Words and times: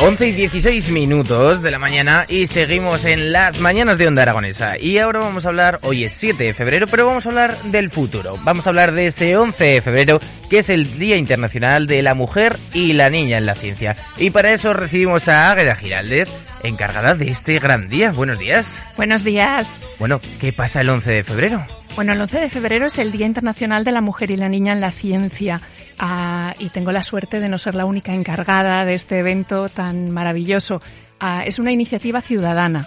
11 0.08 0.28
y 0.28 0.32
16 0.32 0.90
minutos 0.90 1.60
de 1.60 1.70
la 1.70 1.78
mañana 1.78 2.24
y 2.30 2.46
seguimos 2.46 3.04
en 3.04 3.30
las 3.30 3.60
mañanas 3.60 3.98
de 3.98 4.06
Onda 4.06 4.22
Aragonesa. 4.22 4.78
Y 4.78 4.96
ahora 4.96 5.18
vamos 5.18 5.44
a 5.44 5.48
hablar, 5.48 5.80
hoy 5.82 6.04
es 6.04 6.14
7 6.14 6.44
de 6.44 6.54
febrero, 6.54 6.86
pero 6.86 7.04
vamos 7.04 7.26
a 7.26 7.28
hablar 7.28 7.60
del 7.64 7.90
futuro. 7.90 8.38
Vamos 8.42 8.66
a 8.66 8.70
hablar 8.70 8.92
de 8.92 9.08
ese 9.08 9.36
11 9.36 9.62
de 9.62 9.82
febrero, 9.82 10.18
que 10.48 10.60
es 10.60 10.70
el 10.70 10.98
Día 10.98 11.16
Internacional 11.16 11.86
de 11.86 12.00
la 12.00 12.14
Mujer 12.14 12.56
y 12.72 12.94
la 12.94 13.10
Niña 13.10 13.36
en 13.36 13.44
la 13.44 13.54
Ciencia. 13.54 13.98
Y 14.16 14.30
para 14.30 14.50
eso 14.50 14.72
recibimos 14.72 15.28
a 15.28 15.50
Águeda 15.50 15.76
Giraldez, 15.76 16.30
encargada 16.62 17.14
de 17.14 17.28
este 17.28 17.58
gran 17.58 17.90
día. 17.90 18.10
Buenos 18.10 18.38
días. 18.38 18.80
Buenos 18.96 19.24
días. 19.24 19.78
Bueno, 19.98 20.22
¿qué 20.40 20.54
pasa 20.54 20.80
el 20.80 20.88
11 20.88 21.10
de 21.10 21.22
febrero? 21.22 21.66
Bueno, 21.96 22.14
el 22.14 22.20
11 22.22 22.40
de 22.40 22.48
febrero 22.48 22.86
es 22.86 22.96
el 22.96 23.12
Día 23.12 23.26
Internacional 23.26 23.84
de 23.84 23.92
la 23.92 24.00
Mujer 24.00 24.30
y 24.30 24.36
la 24.36 24.48
Niña 24.48 24.72
en 24.72 24.80
la 24.80 24.90
Ciencia. 24.90 25.60
Ah, 25.98 26.54
y 26.58 26.68
tengo 26.68 26.92
la 26.92 27.02
suerte 27.02 27.40
de 27.40 27.48
no 27.48 27.58
ser 27.58 27.74
la 27.74 27.84
única 27.84 28.14
encargada 28.14 28.84
de 28.84 28.94
este 28.94 29.18
evento 29.18 29.68
tan 29.68 30.10
maravilloso. 30.10 30.80
Ah, 31.20 31.42
es 31.44 31.58
una 31.58 31.72
iniciativa 31.72 32.20
ciudadana. 32.20 32.86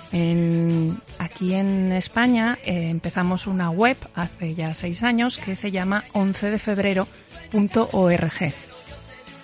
aquí 1.20 1.54
en 1.54 1.92
España 1.92 2.58
eh, 2.64 2.90
empezamos 2.90 3.48
una 3.48 3.70
web 3.70 3.98
hace 4.16 4.56
ya 4.56 4.74
seis 4.74 5.04
años 5.04 5.38
que 5.38 5.58
se 5.58 5.72
llama 5.72 6.06
11defebrero.org. 6.14 8.54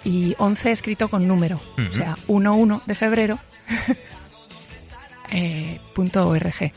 Y 0.06 0.36
11 0.38 0.72
escrito 0.72 1.10
con 1.10 1.28
número, 1.28 1.60
o 1.90 1.92
sea, 1.92 2.16
11 2.28 2.84
de 2.86 2.96
febrero. 2.96 3.40
eh, 5.32 5.82
.org. 5.96 6.72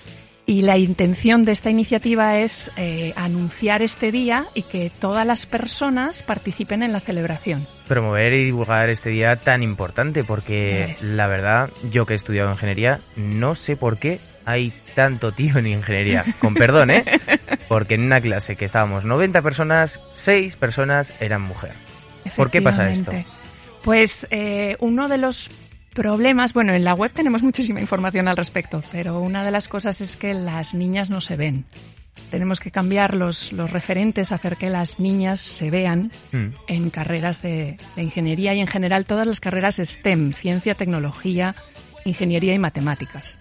Y 0.51 0.62
la 0.62 0.79
intención 0.79 1.45
de 1.45 1.53
esta 1.53 1.70
iniciativa 1.70 2.39
es 2.39 2.73
eh, 2.77 3.12
anunciar 3.15 3.83
este 3.83 4.11
día 4.11 4.48
y 4.53 4.62
que 4.62 4.91
todas 4.91 5.25
las 5.25 5.47
personas 5.47 6.25
participen 6.25 6.83
en 6.83 6.91
la 6.93 6.98
celebración. 6.98 7.69
Promover 7.87 8.33
y 8.33 8.47
divulgar 8.47 8.89
este 8.89 9.11
día 9.11 9.37
tan 9.37 9.62
importante 9.62 10.25
porque 10.25 10.97
la 11.03 11.28
verdad, 11.28 11.71
yo 11.93 12.05
que 12.05 12.15
he 12.15 12.17
estudiado 12.17 12.51
ingeniería, 12.51 12.98
no 13.15 13.55
sé 13.55 13.77
por 13.77 13.98
qué 13.98 14.19
hay 14.45 14.73
tanto 14.97 15.31
tío 15.31 15.56
en 15.59 15.69
ingeniería. 15.69 16.25
Con 16.41 16.55
perdón, 16.55 16.91
¿eh? 16.91 17.05
Porque 17.69 17.95
en 17.95 18.06
una 18.06 18.21
clase 18.21 18.56
que 18.56 18.65
estábamos 18.65 19.05
90 19.05 19.43
personas, 19.43 20.01
6 20.11 20.56
personas 20.56 21.12
eran 21.21 21.43
mujer. 21.43 21.75
¿Por 22.34 22.50
qué 22.50 22.60
pasa 22.60 22.91
esto? 22.91 23.12
Pues 23.83 24.27
eh, 24.33 24.77
uno 24.81 25.06
de 25.06 25.19
los 25.19 25.49
problemas, 25.95 26.53
bueno, 26.53 26.73
en 26.73 26.84
la 26.84 26.95
web 26.95 27.12
tenemos 27.12 27.43
muchísima 27.51 27.81
información 27.81 28.28
al 28.28 28.37
respecto, 28.37 28.83
pero 28.93 29.21
una 29.21 29.45
de 29.45 29.51
las 29.51 29.69
cosas 29.69 30.01
es 30.01 30.17
que 30.17 30.34
las 30.34 30.75
niñas 30.75 31.11
no 31.11 31.21
se 31.21 31.37
ven. 31.37 31.65
Tenemos 32.31 32.61
que 32.61 32.71
cambiar 32.71 33.15
los, 33.15 33.53
los 33.53 33.71
referentes, 33.71 34.31
hacer 34.31 34.56
que 34.56 34.71
las 34.71 35.01
niñas 35.01 35.41
se 35.41 35.71
vean 35.71 36.12
mm. 36.33 36.47
en 36.69 36.91
carreras 36.91 37.43
de, 37.43 37.78
ingeniería 37.97 38.55
y 38.55 38.61
en 38.61 38.67
general 38.67 39.05
todas 39.05 39.27
las 39.27 39.41
carreras 39.41 39.77
STEM, 39.83 40.33
ciencia, 40.33 40.75
tecnología, 40.75 41.56
ingeniería 42.05 42.55
y 42.55 42.59
matemáticas. 42.59 43.37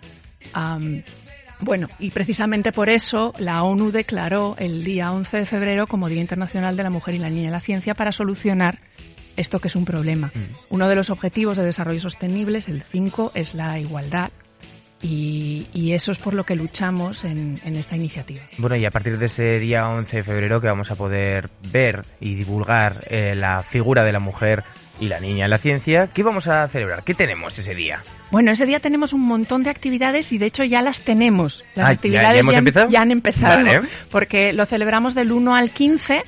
bueno, 1.60 1.88
y 2.00 2.10
precisamente 2.12 2.72
por 2.72 2.90
eso 2.90 3.34
la 3.38 3.64
ONU 3.64 3.92
declaró 3.92 4.56
el 4.58 4.84
día 4.84 5.12
11 5.12 5.38
de 5.38 5.46
febrero 5.46 5.88
como 5.88 6.10
Día 6.10 6.22
Internacional 6.22 6.76
de 6.76 6.84
la 6.84 6.90
Mujer 6.90 7.16
y 7.16 7.20
la 7.20 7.30
Niña 7.30 7.48
en 7.48 7.52
la 7.52 7.60
Ciencia 7.60 7.94
para 7.94 8.12
solucionar 8.12 8.80
esto 9.40 9.60
que 9.60 9.70
es 9.70 9.76
un 9.76 9.86
problema. 9.86 10.32
Mm. 10.34 10.56
Uno 10.70 10.88
de 10.88 10.96
los 10.96 11.10
objetivos 11.10 11.58
de 11.58 11.64
desarrollo 11.64 12.00
sostenible, 12.00 12.60
el 12.68 12.84
5, 12.84 13.32
es 13.36 13.54
la 13.54 13.80
igualdad. 13.80 14.32
Y, 15.02 15.94
eso 15.94 16.12
es 16.12 16.20
por 16.20 16.34
lo 16.34 16.44
que 16.44 16.56
luchamos 16.56 17.24
en, 17.24 17.60
esta 17.64 17.96
iniciativa. 17.96 18.44
Bueno, 18.58 18.76
y 18.76 18.86
a 18.86 18.92
partir 18.92 19.18
de 19.18 19.28
ese 19.28 19.58
día 19.58 19.88
11 19.88 20.18
de 20.18 20.24
febrero 20.24 20.60
que 20.60 20.68
vamos 20.68 20.92
a 20.92 20.96
poder 20.96 21.50
ver 21.72 22.06
y 22.20 22.36
divulgar 22.36 23.06
eh, 23.10 23.34
la 23.34 23.64
figura 23.64 24.04
de 24.04 24.12
la 24.12 24.20
mujer 24.20 24.64
y 25.00 25.08
la 25.08 25.20
niña 25.20 25.46
en 25.46 25.52
la 25.52 25.58
ciencia, 25.58 26.08
¿qué 26.08 26.22
vamos 26.22 26.48
a 26.48 26.68
celebrar? 26.68 27.04
¿Qué 27.04 27.14
tenemos 27.14 27.58
ese 27.58 27.74
día? 27.74 28.04
Bueno, 28.32 28.52
ese 28.52 28.66
día 28.66 28.80
tenemos 28.80 29.14
un 29.14 29.22
montón 29.22 29.64
de 29.64 29.70
actividades 29.70 30.32
y 30.32 30.38
de 30.38 30.46
hecho 30.46 30.64
ya 30.64 30.82
las 30.82 31.02
tenemos. 31.02 31.64
Las 31.76 31.90
ah, 31.90 31.92
actividades 31.94 32.46
¿ya, 32.90 33.02
han, 33.02 33.12
empezado 33.12 33.82
porque 34.12 34.54
lo 34.54 34.66
celebramos 34.66 35.16
del 35.16 35.32
1 35.32 35.56
al 35.56 35.72
15, 35.72 36.24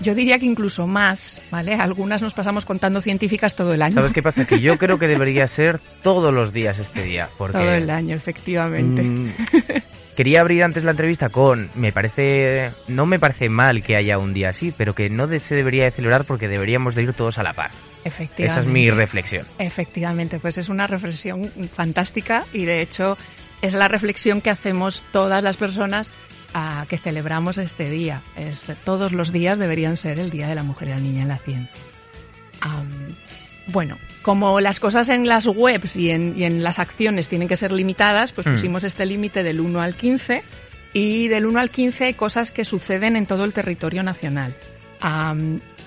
yo 0.00 0.14
diría 0.14 0.38
que 0.38 0.46
incluso 0.46 0.86
más, 0.86 1.40
¿vale? 1.50 1.74
Algunas 1.74 2.22
nos 2.22 2.34
pasamos 2.34 2.64
contando 2.64 3.00
científicas 3.00 3.54
todo 3.54 3.74
el 3.74 3.82
año. 3.82 3.94
¿Sabes 3.94 4.12
qué 4.12 4.22
pasa? 4.22 4.44
Que 4.44 4.60
yo 4.60 4.78
creo 4.78 4.98
que 4.98 5.06
debería 5.08 5.46
ser 5.46 5.80
todos 6.02 6.32
los 6.32 6.52
días 6.52 6.78
este 6.78 7.02
día. 7.02 7.28
Porque, 7.36 7.58
todo 7.58 7.72
el 7.72 7.90
año, 7.90 8.16
efectivamente. 8.16 9.02
Mm, 9.02 9.32
quería 10.18 10.40
abrir 10.40 10.64
antes 10.64 10.82
la 10.82 10.90
entrevista 10.90 11.28
con, 11.28 11.70
me 11.76 11.92
parece, 11.92 12.72
no 12.88 13.06
me 13.06 13.20
parece 13.20 13.48
mal 13.48 13.84
que 13.84 13.94
haya 13.94 14.18
un 14.18 14.34
día 14.34 14.48
así, 14.48 14.74
pero 14.76 14.92
que 14.92 15.08
no 15.08 15.28
se 15.38 15.54
debería 15.54 15.84
de 15.84 15.92
celebrar 15.92 16.24
porque 16.24 16.48
deberíamos 16.48 16.96
de 16.96 17.04
ir 17.04 17.12
todos 17.12 17.38
a 17.38 17.44
la 17.44 17.52
par. 17.52 17.70
Efectivamente. 18.02 18.46
Esa 18.46 18.58
es 18.58 18.66
mi 18.66 18.90
reflexión. 18.90 19.46
Efectivamente, 19.60 20.40
pues 20.40 20.58
es 20.58 20.70
una 20.70 20.88
reflexión 20.88 21.44
fantástica 21.72 22.44
y 22.52 22.64
de 22.64 22.82
hecho 22.82 23.16
es 23.62 23.74
la 23.74 23.86
reflexión 23.86 24.40
que 24.40 24.50
hacemos 24.50 25.04
todas 25.12 25.40
las 25.40 25.56
personas 25.56 26.12
a 26.52 26.84
que 26.88 26.98
celebramos 26.98 27.56
este 27.56 27.88
día. 27.88 28.22
Es, 28.34 28.64
todos 28.82 29.12
los 29.12 29.30
días 29.30 29.56
deberían 29.56 29.96
ser 29.96 30.18
el 30.18 30.30
Día 30.30 30.48
de 30.48 30.56
la 30.56 30.64
Mujer 30.64 30.88
y 30.88 30.90
la 30.90 30.98
Niña 30.98 31.22
en 31.22 31.28
la 31.28 31.38
Ciencia. 31.38 31.80
Bueno, 33.68 33.98
como 34.22 34.60
las 34.60 34.80
cosas 34.80 35.10
en 35.10 35.28
las 35.28 35.46
webs 35.46 35.96
y 35.96 36.10
en, 36.10 36.62
las 36.62 36.78
acciones 36.78 37.28
tienen 37.28 37.48
que 37.48 37.56
ser 37.56 37.70
limitadas, 37.70 38.32
pues 38.32 38.46
hmm. 38.46 38.52
pusimos 38.52 38.84
este 38.84 39.04
límite 39.04 39.42
del 39.42 39.60
1 39.60 39.80
al 39.80 39.94
15 39.94 40.42
y 40.94 41.28
del 41.28 41.46
1 41.46 41.60
al 41.60 41.70
15 41.70 42.04
hay 42.04 42.14
cosas 42.14 42.50
que 42.50 42.64
suceden 42.64 43.14
en 43.14 43.26
todo 43.26 43.44
el 43.44 43.52
territorio 43.52 44.02
nacional. 44.02 44.56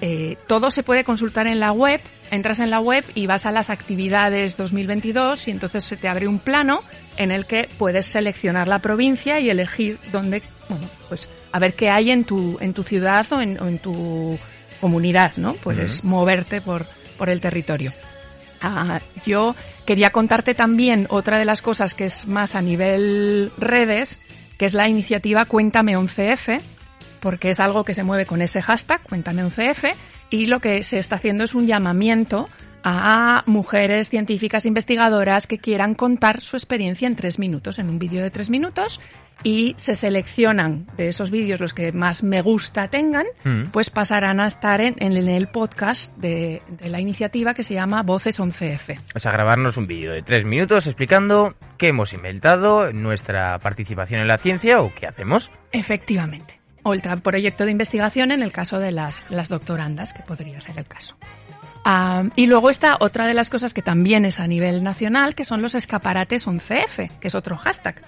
Eh, 0.04 0.38
todo 0.48 0.72
se 0.72 0.82
puede 0.82 1.04
consultar 1.04 1.46
en 1.46 1.60
la 1.60 1.72
web, 1.72 2.02
entras 2.32 2.60
en 2.60 2.72
la 2.72 2.80
web 2.80 3.06
y 3.14 3.28
vas 3.28 3.46
a 3.46 3.52
las 3.52 3.70
actividades 3.70 4.58
2022 4.58 5.48
y 5.48 5.52
entonces 5.52 5.84
se 5.84 5.96
te 5.96 6.08
abre 6.08 6.28
un 6.28 6.40
plano 6.40 6.84
en 7.18 7.32
el 7.32 7.46
que 7.46 7.70
puedes 7.78 8.08
seleccionar 8.08 8.68
la 8.68 8.80
provincia 8.80 9.40
y 9.40 9.52
elegir 9.52 10.00
dónde, 10.12 10.42
bueno, 10.70 10.88
pues 11.08 11.30
a 11.52 11.60
ver 11.60 11.76
qué 11.76 11.90
hay 11.90 12.10
en 12.10 12.24
tu, 12.24 12.58
en 12.62 12.74
tu 12.74 12.84
ciudad 12.84 13.32
o 13.32 13.42
en, 13.42 13.78
tu 13.78 14.40
comunidad, 14.80 15.34
¿no? 15.38 15.54
Puedes 15.54 16.04
moverte 16.04 16.62
por, 16.62 16.88
por 17.22 17.30
el 17.30 17.40
territorio. 17.40 17.94
Ah, 18.64 19.00
yo 19.28 19.56
quería 19.86 20.10
contarte 20.10 20.56
también 20.56 21.06
otra 21.12 21.38
de 21.38 21.46
las 21.46 21.62
cosas 21.62 21.94
que 21.94 22.06
es 22.06 22.26
más 22.26 22.56
a 22.56 22.64
nivel 22.64 23.52
redes, 23.60 24.20
que 24.58 24.66
es 24.66 24.74
la 24.74 24.88
iniciativa 24.88 25.46
Cuéntame 25.46 25.96
11F, 25.96 26.60
porque 27.20 27.52
es 27.52 27.60
algo 27.60 27.84
que 27.84 27.94
se 27.94 28.02
mueve 28.02 28.26
con 28.26 28.42
ese 28.42 28.64
hashtag, 28.64 29.04
Cuéntame 29.04 29.46
11F, 29.46 29.94
y 30.32 30.48
lo 30.48 30.60
que 30.62 30.82
se 30.82 30.98
está 30.98 31.18
haciendo 31.18 31.44
es 31.44 31.54
un 31.54 31.68
llamamiento 31.68 32.50
a 32.84 33.44
mujeres 33.46 34.10
científicas 34.10 34.66
investigadoras 34.66 35.48
que 35.48 35.60
quieran 35.60 35.96
contar 35.96 36.42
su 36.42 36.56
experiencia 36.56 37.08
en 37.08 37.16
tres 37.16 37.40
minutos, 37.40 37.80
en 37.80 37.90
un 37.90 38.00
vídeo 38.00 38.24
de 38.24 38.32
tres 38.32 38.50
minutos, 38.50 39.00
y 39.44 39.74
se 39.78 39.96
seleccionan 39.96 40.88
de 40.98 41.10
esos 41.10 41.32
vídeos 41.32 41.60
los 41.60 41.74
que 41.74 41.92
más 41.92 42.24
me 42.24 42.42
gusta 42.42 42.90
tengan, 42.90 43.26
mm. 43.44 43.72
pues 43.72 43.90
pasarán 43.90 44.40
a 44.40 44.48
estar 44.48 44.82
en, 44.82 44.96
el 45.02 45.48
podcast 45.48 46.16
de, 46.18 46.62
la 46.88 47.00
iniciativa 47.00 47.54
que 47.54 47.64
se 47.64 47.74
llama 47.74 48.04
Voces 48.04 48.40
11F. 48.40 49.00
O 49.16 49.20
sea, 49.20 49.32
grabarnos 49.32 49.78
un 49.78 49.88
vídeo 49.88 50.14
de 50.14 50.22
tres 50.22 50.46
minutos 50.46 50.86
explicando 50.88 51.56
qué 51.78 51.88
hemos 51.88 52.14
inventado, 52.14 52.92
nuestra 52.94 53.58
participación 53.60 54.22
en 54.22 54.28
la 54.28 54.38
ciencia 54.38 54.82
o 54.82 54.92
qué 54.94 55.08
hacemos. 55.08 55.50
Efectivamente. 55.72 56.60
O 56.84 56.94
el 56.94 57.02
proyecto 57.02 57.66
de 57.66 57.72
investigación 57.72 58.32
en 58.32 58.42
el 58.42 58.52
caso 58.52 58.80
de 58.80 58.92
las, 58.92 59.26
las 59.30 59.50
doctorandas, 59.50 60.14
que 60.14 60.24
podría 60.24 60.60
ser 60.62 60.80
el 60.80 60.86
caso. 60.86 61.16
Ah, 61.84 62.24
y 62.36 62.48
luego 62.48 62.70
está 62.70 62.98
otra 63.00 63.26
de 63.26 63.34
las 63.34 63.50
cosas 63.50 63.74
que 63.74 63.82
también 63.82 64.26
es 64.26 64.40
a 64.40 64.48
nivel 64.48 64.84
nacional, 64.84 65.36
que 65.36 65.46
son 65.46 65.62
los 65.62 65.76
escaparates 65.76 66.48
11F, 66.48 67.10
que 67.20 67.28
es 67.28 67.36
otro 67.36 67.58
hashtag. 67.58 68.02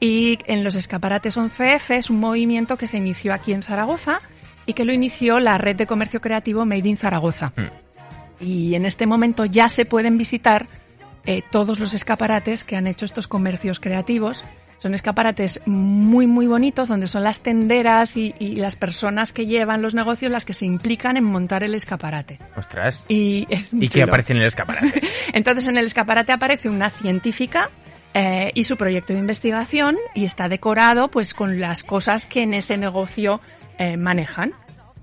Y 0.00 0.38
en 0.46 0.64
los 0.64 0.74
escaparates 0.74 1.36
11F 1.36 1.94
es 1.94 2.10
un 2.10 2.18
movimiento 2.18 2.76
que 2.76 2.86
se 2.86 2.96
inició 2.96 3.34
aquí 3.34 3.52
en 3.52 3.62
Zaragoza 3.62 4.20
y 4.66 4.72
que 4.72 4.84
lo 4.84 4.92
inició 4.92 5.40
la 5.40 5.58
red 5.58 5.76
de 5.76 5.86
comercio 5.86 6.20
creativo 6.20 6.64
Made 6.64 6.88
in 6.88 6.96
Zaragoza. 6.96 7.52
Mm. 7.56 8.44
Y 8.44 8.74
en 8.74 8.86
este 8.86 9.06
momento 9.06 9.44
ya 9.44 9.68
se 9.68 9.84
pueden 9.84 10.16
visitar 10.16 10.66
eh, 11.26 11.42
todos 11.50 11.78
los 11.78 11.92
escaparates 11.92 12.64
que 12.64 12.76
han 12.76 12.86
hecho 12.86 13.04
estos 13.04 13.28
comercios 13.28 13.78
creativos. 13.78 14.42
Son 14.80 14.94
escaparates 14.94 15.60
muy, 15.66 16.26
muy 16.26 16.46
bonitos, 16.46 16.88
donde 16.88 17.06
son 17.06 17.22
las 17.22 17.40
tenderas 17.40 18.16
y, 18.16 18.34
y 18.38 18.56
las 18.56 18.76
personas 18.76 19.32
que 19.32 19.44
llevan 19.44 19.82
los 19.82 19.94
negocios 19.94 20.32
las 20.32 20.46
que 20.46 20.54
se 20.54 20.64
implican 20.64 21.18
en 21.18 21.24
montar 21.24 21.62
el 21.62 21.74
escaparate. 21.74 22.38
Ostras. 22.56 23.04
Y, 23.06 23.46
es 23.50 23.68
¿Y 23.72 23.88
qué 23.88 24.02
aparece 24.02 24.32
en 24.32 24.38
el 24.38 24.46
escaparate? 24.46 25.02
Entonces 25.34 25.68
en 25.68 25.76
el 25.76 25.84
escaparate 25.84 26.32
aparece 26.32 26.70
una 26.70 26.88
científica 26.88 27.70
eh, 28.14 28.50
y 28.54 28.64
su 28.64 28.78
proyecto 28.78 29.12
de 29.12 29.18
investigación 29.18 29.98
y 30.14 30.24
está 30.24 30.48
decorado 30.48 31.08
pues 31.08 31.34
con 31.34 31.60
las 31.60 31.84
cosas 31.84 32.24
que 32.24 32.42
en 32.42 32.54
ese 32.54 32.78
negocio 32.78 33.42
eh, 33.78 33.98
manejan. 33.98 34.54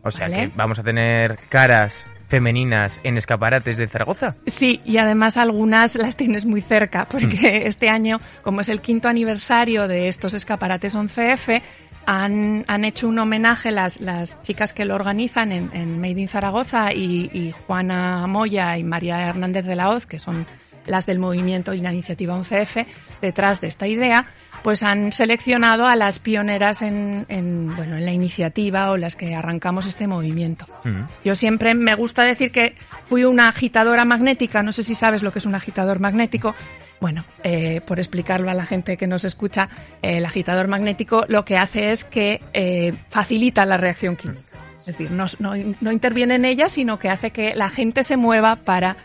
O 0.02 0.10
sea 0.10 0.28
Vale. 0.28 0.50
que 0.50 0.54
vamos 0.56 0.80
a 0.80 0.84
tener 0.84 1.38
caras 1.50 1.94
femeninas 2.28 3.00
en 3.04 3.18
escaparates 3.18 3.78
de 3.78 3.88
Zaragoza. 3.88 4.36
Sí, 4.46 4.82
y 4.86 4.98
además 4.98 5.38
algunas 5.38 5.96
las 5.96 6.16
tienes 6.16 6.46
muy 6.46 6.62
cerca, 6.62 7.06
porque 7.10 7.64
este 7.68 7.90
año, 7.90 8.20
como 8.44 8.62
es 8.62 8.70
el 8.70 8.82
quinto 8.82 9.08
aniversario 9.08 9.88
de 9.88 10.08
estos 10.08 10.34
escaparates 10.34 10.96
11F, 10.96 11.62
han, 12.06 12.64
han 12.68 12.86
hecho 12.86 13.08
un 13.10 13.20
homenaje 13.20 13.72
las, 13.72 14.00
las 14.00 14.42
chicas 14.42 14.72
que 14.72 14.86
lo 14.86 14.96
organizan 14.96 15.52
en, 15.52 15.70
en 15.74 16.00
Made 16.00 16.22
in 16.22 16.28
Zaragoza 16.30 16.94
y, 16.94 17.30
y 17.34 17.54
Juana 17.66 18.26
Moya 18.28 18.78
y 18.78 18.84
María 18.84 19.28
Hernández 19.28 19.66
de 19.66 19.76
la 19.76 19.90
Hoz, 19.90 20.06
que 20.06 20.18
son 20.18 20.46
las 20.86 21.06
del 21.06 21.20
movimiento 21.20 21.74
y 21.74 21.82
la 21.82 21.92
iniciativa 21.92 22.38
11F, 22.38 22.86
detrás 23.22 23.62
de 23.62 23.68
esta 23.68 23.88
idea, 23.88 24.28
pues 24.64 24.84
han 24.84 25.14
seleccionado 25.14 25.86
a 25.86 25.96
las 25.96 26.20
pioneras 26.20 26.82
en, 26.82 27.26
en, 27.30 27.76
bueno, 27.76 27.98
en 27.98 28.06
la 28.06 28.12
iniciativa 28.12 28.92
o 28.92 28.98
las 28.98 29.16
que 29.16 29.36
arrancamos 29.36 29.86
este 29.86 30.08
movimiento. 30.08 30.66
Mm. 30.84 31.02
Yo 31.24 31.36
siempre 31.36 31.74
me 31.74 31.96
gusta 31.96 32.24
decir 32.24 32.52
que 32.52 32.76
fui 33.06 33.24
una 33.24 33.50
agitadora 33.50 34.06
magnética, 34.06 34.64
no 34.64 34.74
sé 34.74 34.84
si 34.84 34.96
sabes 34.96 35.24
lo 35.24 35.32
que 35.32 35.40
es 35.40 35.46
un 35.46 35.56
agitador 35.56 36.00
magnético. 36.00 36.56
Bueno, 37.00 37.24
eh, 37.44 37.82
por 37.86 38.00
explicarlo 38.00 38.50
a 38.50 38.56
la 38.56 38.66
gente 38.66 38.98
que 38.98 39.06
nos 39.06 39.24
escucha, 39.24 39.70
eh, 40.02 40.18
el 40.18 40.26
agitador 40.26 40.68
magnético 40.68 41.26
lo 41.28 41.46
que 41.46 41.56
hace 41.56 41.92
es 41.92 42.04
que 42.04 42.42
eh, 42.54 42.94
facilita 43.10 43.66
la 43.66 43.78
reacción 43.78 44.16
química. 44.16 44.42
Es 44.80 44.86
decir, 44.88 45.12
no, 45.12 45.28
no, 45.40 45.54
no 45.80 45.92
interviene 45.92 46.36
en 46.36 46.46
ella, 46.46 46.70
sino 46.70 46.98
que 46.98 47.10
hace 47.10 47.32
que 47.32 47.54
la 47.56 47.70
gente 47.70 48.04
se 48.04 48.18
mueva 48.18 48.56
para 48.56 48.96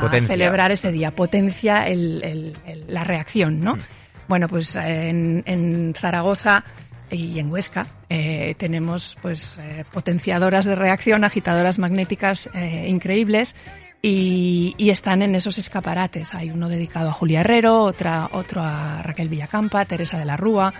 Potencia. 0.00 0.28
celebrar 0.34 0.70
ese 0.72 0.90
día, 0.92 1.10
potencia 1.10 1.86
el- 1.86 2.22
el- 2.24 2.56
el- 2.66 2.84
la 2.88 3.04
reacción, 3.04 3.60
¿no? 3.60 3.76
Bueno, 4.28 4.48
pues 4.48 4.76
en, 4.76 5.42
en 5.46 5.94
Zaragoza 5.94 6.64
y 7.10 7.38
en 7.38 7.50
Huesca 7.50 7.86
eh, 8.08 8.54
tenemos 8.58 9.16
pues 9.20 9.56
eh, 9.60 9.84
potenciadoras 9.92 10.64
de 10.64 10.74
reacción, 10.74 11.24
agitadoras 11.24 11.78
magnéticas 11.78 12.48
eh, 12.54 12.86
increíbles 12.88 13.54
y, 14.00 14.74
y 14.78 14.90
están 14.90 15.22
en 15.22 15.34
esos 15.34 15.58
escaparates. 15.58 16.34
Hay 16.34 16.50
uno 16.50 16.68
dedicado 16.68 17.10
a 17.10 17.12
Julia 17.12 17.40
Herrero, 17.40 17.82
otra, 17.82 18.28
otro 18.32 18.62
a 18.62 19.02
Raquel 19.02 19.28
Villacampa, 19.28 19.84
Teresa 19.84 20.18
de 20.18 20.24
la 20.24 20.36
Rúa. 20.36 20.72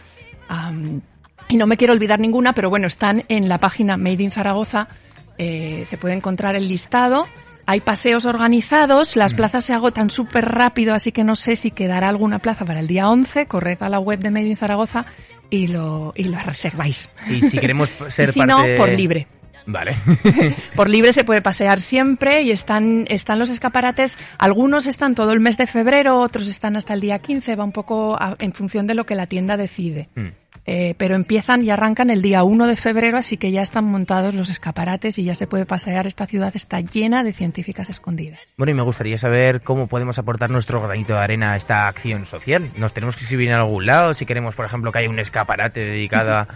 am, 0.49 1.01
y 1.49 1.57
no 1.57 1.67
me 1.67 1.77
quiero 1.77 1.93
olvidar 1.93 2.19
ninguna, 2.21 2.55
pero 2.55 2.71
bueno, 2.71 2.87
están 2.87 3.25
en 3.29 3.49
la 3.49 3.59
página 3.59 3.97
Made 3.97 4.23
in 4.23 4.31
Zaragoza. 4.31 4.89
eh, 5.39 5.85
se 5.87 5.97
puede 5.99 6.15
encontrar 6.15 6.55
el 6.57 6.69
listado. 6.69 7.27
Hay 7.67 7.81
paseos 7.81 8.25
organizados, 8.27 9.15
las 9.17 9.35
plazas 9.35 9.65
se 9.65 9.73
agotan 9.73 10.11
súper 10.11 10.47
rápido, 10.47 10.95
así 10.95 11.13
que 11.13 11.23
no 11.25 11.37
sé 11.37 11.57
si 11.57 11.71
quedará 11.71 12.09
alguna 12.09 12.39
plaza 12.41 12.65
para 12.65 12.81
el 12.81 12.87
día 12.89 13.09
11. 13.09 13.47
Corred 13.47 13.81
a 13.83 13.89
la 13.89 13.99
web 14.01 14.19
de 14.21 14.31
Made 14.31 14.47
in 14.49 14.57
Zaragoza 14.57 15.07
y 15.49 15.69
lo, 15.69 16.13
y 16.17 16.25
lo 16.25 16.39
reserváis. 16.41 17.09
Y 17.29 17.43
si 17.43 17.59
queremos 17.59 17.89
ser 18.09 18.31
y 18.31 18.33
si 18.33 18.39
parte... 18.41 18.53
no, 18.73 18.77
por 18.77 18.89
libre. 18.91 19.27
Vale. 19.65 19.95
Por 20.75 20.91
libre 20.91 21.13
se 21.13 21.23
puede 21.23 21.41
pasear 21.41 21.81
siempre 21.81 22.43
y 22.43 22.51
están, 22.51 23.05
están 23.09 23.39
los 23.39 23.49
escaparates. 23.49 24.19
Algunos 24.39 24.87
están 24.89 25.15
todo 25.15 25.31
el 25.33 25.39
mes 25.39 25.57
de 25.57 25.69
febrero, 25.69 26.19
otros 26.19 26.49
están 26.49 26.77
hasta 26.77 26.95
el 26.95 27.01
día 27.01 27.21
15, 27.21 27.55
va 27.55 27.63
un 27.63 27.71
poco 27.71 28.17
a- 28.21 28.35
en 28.41 28.53
función 28.55 28.89
de 28.89 28.97
lo 28.97 29.07
que 29.07 29.15
la 29.15 29.27
tienda 29.27 29.57
decide. 29.57 30.09
Mm. 30.17 30.29
Eh, 30.65 30.95
pero 30.97 31.17
empiezan 31.17 31.63
y 31.63 31.71
arrancan 31.71 32.11
el 32.11 32.23
día 32.23 32.45
1 32.45 32.67
de 32.67 32.77
febrero, 32.77 33.19
así 33.19 33.37
que 33.37 33.51
ya 33.51 33.63
están 33.63 33.85
montados 33.85 34.35
los 34.35 34.49
escaparates 34.49 35.19
y 35.19 35.25
ya 35.25 35.35
se 35.35 35.47
puede 35.47 35.67
pasear. 35.67 36.07
Esta 36.07 36.27
ciudad 36.27 36.53
está 36.55 36.81
llena 36.81 37.25
de 37.25 37.33
científicas 37.33 37.89
escondidas. 37.91 38.41
Bueno, 38.57 38.71
y 38.71 38.75
me 38.75 38.83
gustaría 38.83 39.19
saber 39.19 39.63
cómo 39.63 39.89
podemos 39.89 40.19
aportar 40.19 40.51
nuestro 40.51 40.81
granito 40.81 41.15
de 41.15 41.21
arena 41.21 41.53
a 41.53 41.57
esta 41.57 41.89
acción 41.89 42.27
social. 42.27 42.71
¿Nos 42.77 42.93
tenemos 42.93 43.17
que 43.17 43.23
escribir 43.23 43.49
en 43.49 43.57
algún 43.57 43.87
lado? 43.87 44.15
Si 44.15 44.25
queremos, 44.25 44.55
por 44.55 44.65
ejemplo, 44.65 44.93
que 44.93 45.01
haya 45.01 45.11
un 45.11 45.19
escaparate 45.19 45.81
dedicado 45.81 46.47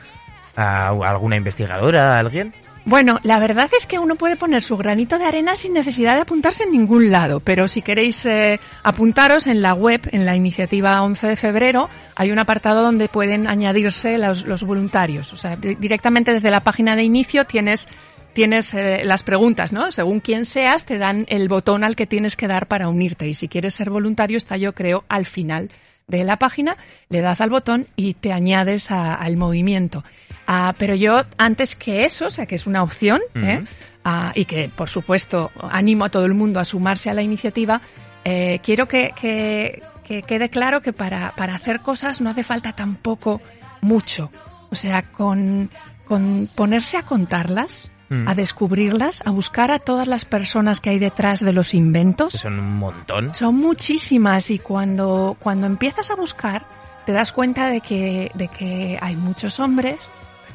a 0.57 0.89
alguna 0.89 1.37
investigadora, 1.37 2.17
a 2.17 2.19
alguien. 2.21 2.55
Bueno, 2.89 3.19
la 3.25 3.41
verdad 3.41 3.69
es 3.77 3.85
que 3.85 3.99
uno 3.99 4.15
puede 4.15 4.37
poner 4.37 4.63
su 4.63 4.77
granito 4.77 5.19
de 5.19 5.25
arena 5.25 5.57
sin 5.57 5.73
necesidad 5.73 6.15
de 6.15 6.21
apuntarse 6.21 6.63
en 6.63 6.71
ningún 6.71 7.11
lado, 7.11 7.41
pero 7.41 7.67
si 7.67 7.83
queréis 7.83 8.25
eh, 8.27 8.61
apuntaros 8.85 9.49
en 9.49 9.61
la 9.61 9.75
web, 9.75 10.09
en 10.13 10.25
la 10.25 10.37
iniciativa 10.37 11.03
11 11.03 11.27
de 11.27 11.35
febrero, 11.37 11.91
hay 12.15 12.31
un 12.31 12.39
apartado 12.39 12.83
donde 12.83 13.09
pueden 13.09 13.49
añadirse 13.49 14.19
los, 14.19 14.47
los 14.47 14.63
voluntarios. 14.63 15.33
O 15.33 15.37
sea, 15.37 15.57
di- 15.57 15.75
directamente 15.75 16.33
desde 16.33 16.49
la 16.53 16.61
página 16.61 16.95
de 16.95 17.03
inicio 17.03 17.45
tienes 17.45 17.89
tienes 18.35 18.73
eh, 18.75 19.01
las 19.03 19.23
preguntas, 19.25 19.73
¿no? 19.73 19.91
Según 19.91 20.21
quién 20.21 20.45
seas, 20.45 20.85
te 20.85 20.99
dan 20.99 21.25
el 21.29 21.49
botón 21.49 21.83
al 21.83 21.97
que 21.97 22.07
tienes 22.07 22.37
que 22.37 22.47
dar 22.47 22.69
para 22.69 22.89
unirte. 22.89 23.27
Y 23.27 23.35
si 23.35 23.49
quieres 23.49 23.75
ser 23.75 23.89
voluntario, 23.91 24.37
está 24.37 24.59
yo 24.59 24.75
creo 24.75 25.05
al 25.09 25.25
final 25.27 25.71
de 26.07 26.23
la 26.23 26.37
página, 26.39 26.77
le 27.09 27.21
das 27.23 27.41
al 27.41 27.51
botón 27.51 27.87
y 27.97 28.13
te 28.15 28.33
añades 28.33 28.91
al 28.93 29.37
movimiento. 29.39 30.05
Ah, 30.47 30.75
pero 30.79 30.95
yo, 30.95 31.23
antes 31.39 31.75
que 31.77 32.05
eso, 32.05 32.27
o 32.27 32.31
sea, 32.31 32.47
que 32.47 32.55
es 32.55 32.67
una 32.67 32.83
opción, 32.83 33.21
¿eh? 33.35 33.65
Ah, 34.05 34.33
y 34.35 34.45
que, 34.45 34.71
por 34.75 34.89
supuesto, 34.89 35.51
animo 35.71 36.05
a 36.05 36.09
todo 36.11 36.25
el 36.27 36.35
mundo 36.35 36.61
a 36.61 36.65
sumarse 36.65 37.11
a 37.11 37.15
la 37.15 37.23
iniciativa, 37.23 37.81
eh, 38.25 38.61
quiero 38.63 38.87
que, 38.87 39.13
que- 39.21 39.83
que 40.05 40.23
quede 40.23 40.49
claro 40.51 40.83
que 40.83 40.93
para, 40.93 41.33
para 41.35 41.57
hacer 41.57 41.81
cosas 41.81 42.21
no 42.21 42.31
hace 42.31 42.45
falta 42.45 42.73
tampoco 42.75 43.43
mucho. 43.81 44.31
O 44.71 44.77
sea, 44.77 45.03
con, 45.03 45.69
con 46.07 46.49
ponerse 46.55 46.97
a 46.97 47.03
contarlas, 47.03 47.91
a 48.29 48.37
descubrirlas, 48.37 49.21
a 49.27 49.31
buscar 49.33 49.73
a 49.73 49.81
todas 49.81 50.07
las 50.07 50.25
personas 50.25 50.81
que 50.81 50.91
hay 50.91 51.01
detrás 51.01 51.41
de 51.41 51.53
los 51.53 51.75
inventos. 51.75 52.35
Son 52.35 52.61
un 52.61 52.77
montón. 52.77 53.35
Son 53.35 53.57
muchísimas 53.57 54.49
y 54.53 54.61
cuando, 54.61 55.37
cuando 55.41 55.67
empiezas 55.67 56.13
a 56.13 56.15
buscar 56.15 56.63
te 57.05 57.11
das 57.13 57.33
cuenta 57.33 57.69
de 57.69 57.81
que, 57.81 58.31
de 58.35 58.47
que 58.49 58.97
hay 59.01 59.17
muchos 59.17 59.59
hombres, 59.59 59.99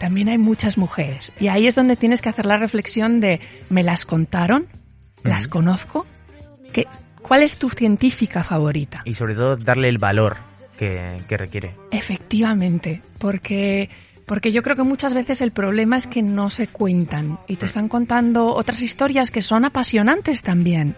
también 0.02 0.30
hay 0.30 0.40
muchas 0.40 0.80
mujeres. 0.80 1.32
Y 1.40 1.50
ahí 1.50 1.68
es 1.68 1.76
donde 1.76 1.96
tienes 1.96 2.24
que 2.24 2.30
hacer 2.30 2.48
la 2.48 2.58
reflexión 2.58 3.22
de, 3.22 3.40
¿me 3.70 3.84
las 3.84 4.04
contaron? 4.04 4.66
¿Las 5.24 5.48
conozco? 5.48 6.08
¿Qué, 6.74 6.88
¿Cuál 7.22 7.44
es 7.44 7.58
tu 7.58 7.70
científica 7.70 8.44
favorita? 8.44 9.04
Y 9.06 9.14
sobre 9.14 9.36
todo 9.36 9.58
darle 9.58 9.90
el 9.90 10.00
valor 10.00 10.38
que, 10.80 11.22
que 11.30 11.38
requiere. 11.38 11.76
Efectivamente, 11.92 13.04
porque, 13.20 13.92
porque 14.26 14.52
yo 14.52 14.64
creo 14.64 14.76
que 14.76 14.82
muchas 14.82 15.14
veces 15.14 15.40
el 15.40 15.52
problema 15.52 15.98
es 15.98 16.08
que 16.08 16.24
no 16.24 16.50
se 16.50 16.66
cuentan 16.66 17.38
y 17.48 17.58
te 17.58 17.68
están 17.68 17.88
contando 17.88 18.48
otras 18.56 18.82
historias 18.82 19.30
que 19.30 19.44
son 19.44 19.66
apasionantes 19.66 20.42
también, 20.42 20.96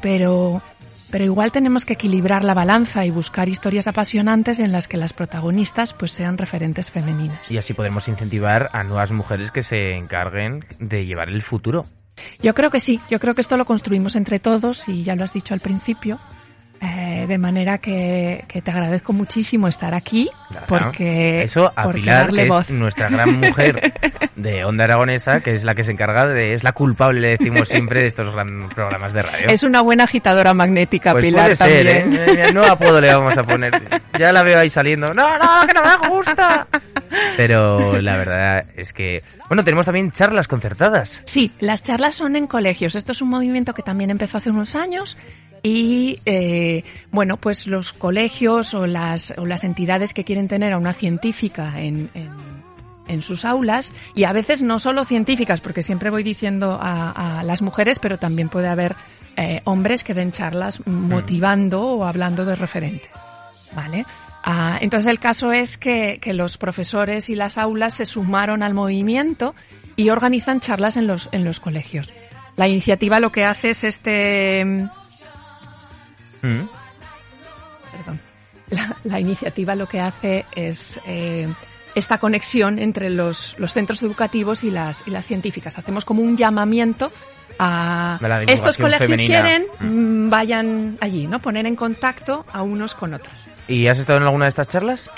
pero, 0.00 0.64
pero 1.12 1.26
igual 1.26 1.52
tenemos 1.52 1.84
que 1.84 1.92
equilibrar 1.92 2.42
la 2.42 2.54
balanza 2.54 3.04
y 3.04 3.10
buscar 3.10 3.48
historias 3.50 3.86
apasionantes 3.86 4.58
en 4.58 4.72
las 4.72 4.88
que 4.88 4.96
las 4.96 5.12
protagonistas 5.12 5.92
pues 5.92 6.10
sean 6.10 6.38
referentes 6.38 6.90
femeninas. 6.90 7.38
Y 7.50 7.58
así 7.58 7.74
podemos 7.74 8.08
incentivar 8.08 8.70
a 8.72 8.82
nuevas 8.82 9.12
mujeres 9.12 9.50
que 9.50 9.62
se 9.62 9.94
encarguen 9.94 10.64
de 10.80 11.04
llevar 11.04 11.28
el 11.28 11.42
futuro. 11.42 11.84
Yo 12.42 12.54
creo 12.54 12.70
que 12.70 12.80
sí, 12.80 12.98
yo 13.10 13.20
creo 13.20 13.34
que 13.34 13.42
esto 13.42 13.58
lo 13.58 13.66
construimos 13.66 14.16
entre 14.16 14.40
todos 14.40 14.88
y 14.88 15.04
ya 15.04 15.14
lo 15.14 15.22
has 15.24 15.34
dicho 15.34 15.52
al 15.52 15.60
principio. 15.60 16.18
Eh, 16.82 17.26
de 17.28 17.38
manera 17.38 17.78
que, 17.78 18.44
que 18.48 18.60
te 18.60 18.70
agradezco 18.70 19.12
muchísimo 19.12 19.68
estar 19.68 19.94
aquí 19.94 20.28
porque, 20.66 21.42
Eso 21.44 21.72
a 21.76 21.82
porque 21.84 22.00
Pilar, 22.00 22.30
voz. 22.48 22.68
es 22.68 22.76
nuestra 22.76 23.08
gran 23.08 23.38
mujer 23.40 23.92
de 24.36 24.64
Onda 24.64 24.84
Aragonesa, 24.84 25.40
que 25.40 25.52
es 25.52 25.64
la 25.64 25.74
que 25.74 25.84
se 25.84 25.92
encarga 25.92 26.26
de, 26.26 26.54
es 26.54 26.64
la 26.64 26.72
culpable, 26.72 27.20
le 27.20 27.28
decimos 27.36 27.68
siempre, 27.68 28.00
de 28.00 28.06
estos 28.08 28.30
gran 28.32 28.68
programas 28.68 29.12
de 29.12 29.22
radio. 29.22 29.46
Es 29.48 29.62
una 29.62 29.80
buena 29.80 30.04
agitadora 30.04 30.52
magnética, 30.54 31.12
pues 31.12 31.24
Pilar, 31.24 31.44
puede 31.44 31.56
ser, 31.56 32.02
también. 32.02 32.28
¿eh? 32.28 32.44
Eh, 32.48 32.52
No 32.52 32.64
apodo 32.64 33.00
le 33.00 33.14
vamos 33.14 33.36
a 33.38 33.44
poner. 33.44 33.72
Ya 34.18 34.32
la 34.32 34.42
veo 34.42 34.58
ahí 34.58 34.68
saliendo. 34.68 35.14
No, 35.14 35.38
no, 35.38 35.66
que 35.66 35.74
no 35.74 35.82
me 35.82 36.08
gusta. 36.08 36.66
Pero 37.36 38.00
la 38.00 38.16
verdad 38.16 38.64
es 38.76 38.92
que, 38.92 39.22
bueno, 39.48 39.64
tenemos 39.64 39.84
también 39.86 40.10
charlas 40.10 40.48
concertadas. 40.48 41.22
Sí, 41.24 41.52
las 41.60 41.82
charlas 41.82 42.14
son 42.14 42.36
en 42.36 42.46
colegios. 42.46 42.94
Esto 42.94 43.12
es 43.12 43.22
un 43.22 43.28
movimiento 43.28 43.74
que 43.74 43.82
también 43.82 44.10
empezó 44.10 44.38
hace 44.38 44.50
unos 44.50 44.74
años 44.74 45.16
y, 45.62 46.18
eh, 46.26 46.84
bueno, 47.10 47.36
pues 47.36 47.66
los 47.66 47.92
colegios 47.92 48.74
o 48.74 48.86
las, 48.86 49.32
o 49.36 49.46
las 49.46 49.64
entidades 49.64 50.12
que 50.12 50.24
quieren 50.24 50.48
tener 50.48 50.72
a 50.72 50.78
una 50.78 50.92
científica 50.92 51.80
en, 51.80 52.10
en, 52.14 52.30
en 53.06 53.22
sus 53.22 53.44
aulas 53.44 53.92
y 54.14 54.24
a 54.24 54.32
veces 54.32 54.62
no 54.62 54.78
solo 54.78 55.04
científicas, 55.04 55.60
porque 55.60 55.82
siempre 55.82 56.10
voy 56.10 56.22
diciendo 56.22 56.78
a, 56.80 57.40
a 57.40 57.44
las 57.44 57.62
mujeres, 57.62 57.98
pero 57.98 58.18
también 58.18 58.48
puede 58.48 58.68
haber 58.68 58.96
eh, 59.36 59.60
hombres 59.64 60.04
que 60.04 60.14
den 60.14 60.32
charlas 60.32 60.86
motivando 60.86 61.82
o 61.82 62.04
hablando 62.04 62.44
de 62.44 62.56
referentes. 62.56 63.10
¿Vale? 63.74 64.04
Ah, 64.44 64.76
entonces 64.80 65.10
el 65.10 65.18
caso 65.18 65.52
es 65.52 65.78
que, 65.78 66.18
que, 66.20 66.34
los 66.34 66.58
profesores 66.58 67.30
y 67.30 67.36
las 67.36 67.56
aulas 67.56 67.94
se 67.94 68.04
sumaron 68.04 68.62
al 68.62 68.74
movimiento 68.74 69.54
y 69.96 70.10
organizan 70.10 70.60
charlas 70.60 70.96
en 70.98 71.06
los, 71.06 71.28
en 71.32 71.44
los 71.44 71.60
colegios. 71.60 72.10
La 72.56 72.68
iniciativa 72.68 73.20
lo 73.20 73.32
que 73.32 73.44
hace 73.44 73.70
es 73.70 73.84
este... 73.84 74.88
Mm. 76.42 76.68
Perdón. 77.90 78.20
La, 78.70 78.96
la, 79.04 79.20
iniciativa 79.20 79.74
lo 79.74 79.86
que 79.86 80.00
hace 80.00 80.46
es 80.54 81.00
eh, 81.06 81.46
esta 81.94 82.18
conexión 82.18 82.78
entre 82.78 83.10
los, 83.10 83.54
los 83.58 83.72
centros 83.72 84.02
educativos 84.02 84.64
y 84.64 84.70
las, 84.70 85.04
y 85.06 85.10
las 85.10 85.26
científicas. 85.26 85.78
Hacemos 85.78 86.04
como 86.04 86.22
un 86.22 86.36
llamamiento 86.36 87.12
a 87.58 88.18
estos 88.46 88.76
colegios 88.76 89.20
quieren, 89.20 89.66
mm. 89.80 90.30
vayan 90.30 90.96
allí, 91.00 91.26
¿no? 91.26 91.38
Poner 91.40 91.66
en 91.66 91.76
contacto 91.76 92.46
a 92.52 92.62
unos 92.62 92.94
con 92.94 93.14
otros. 93.14 93.34
¿Y 93.68 93.86
has 93.88 93.98
estado 93.98 94.18
en 94.18 94.24
alguna 94.24 94.46
de 94.46 94.50
estas 94.50 94.68
charlas? 94.68 95.10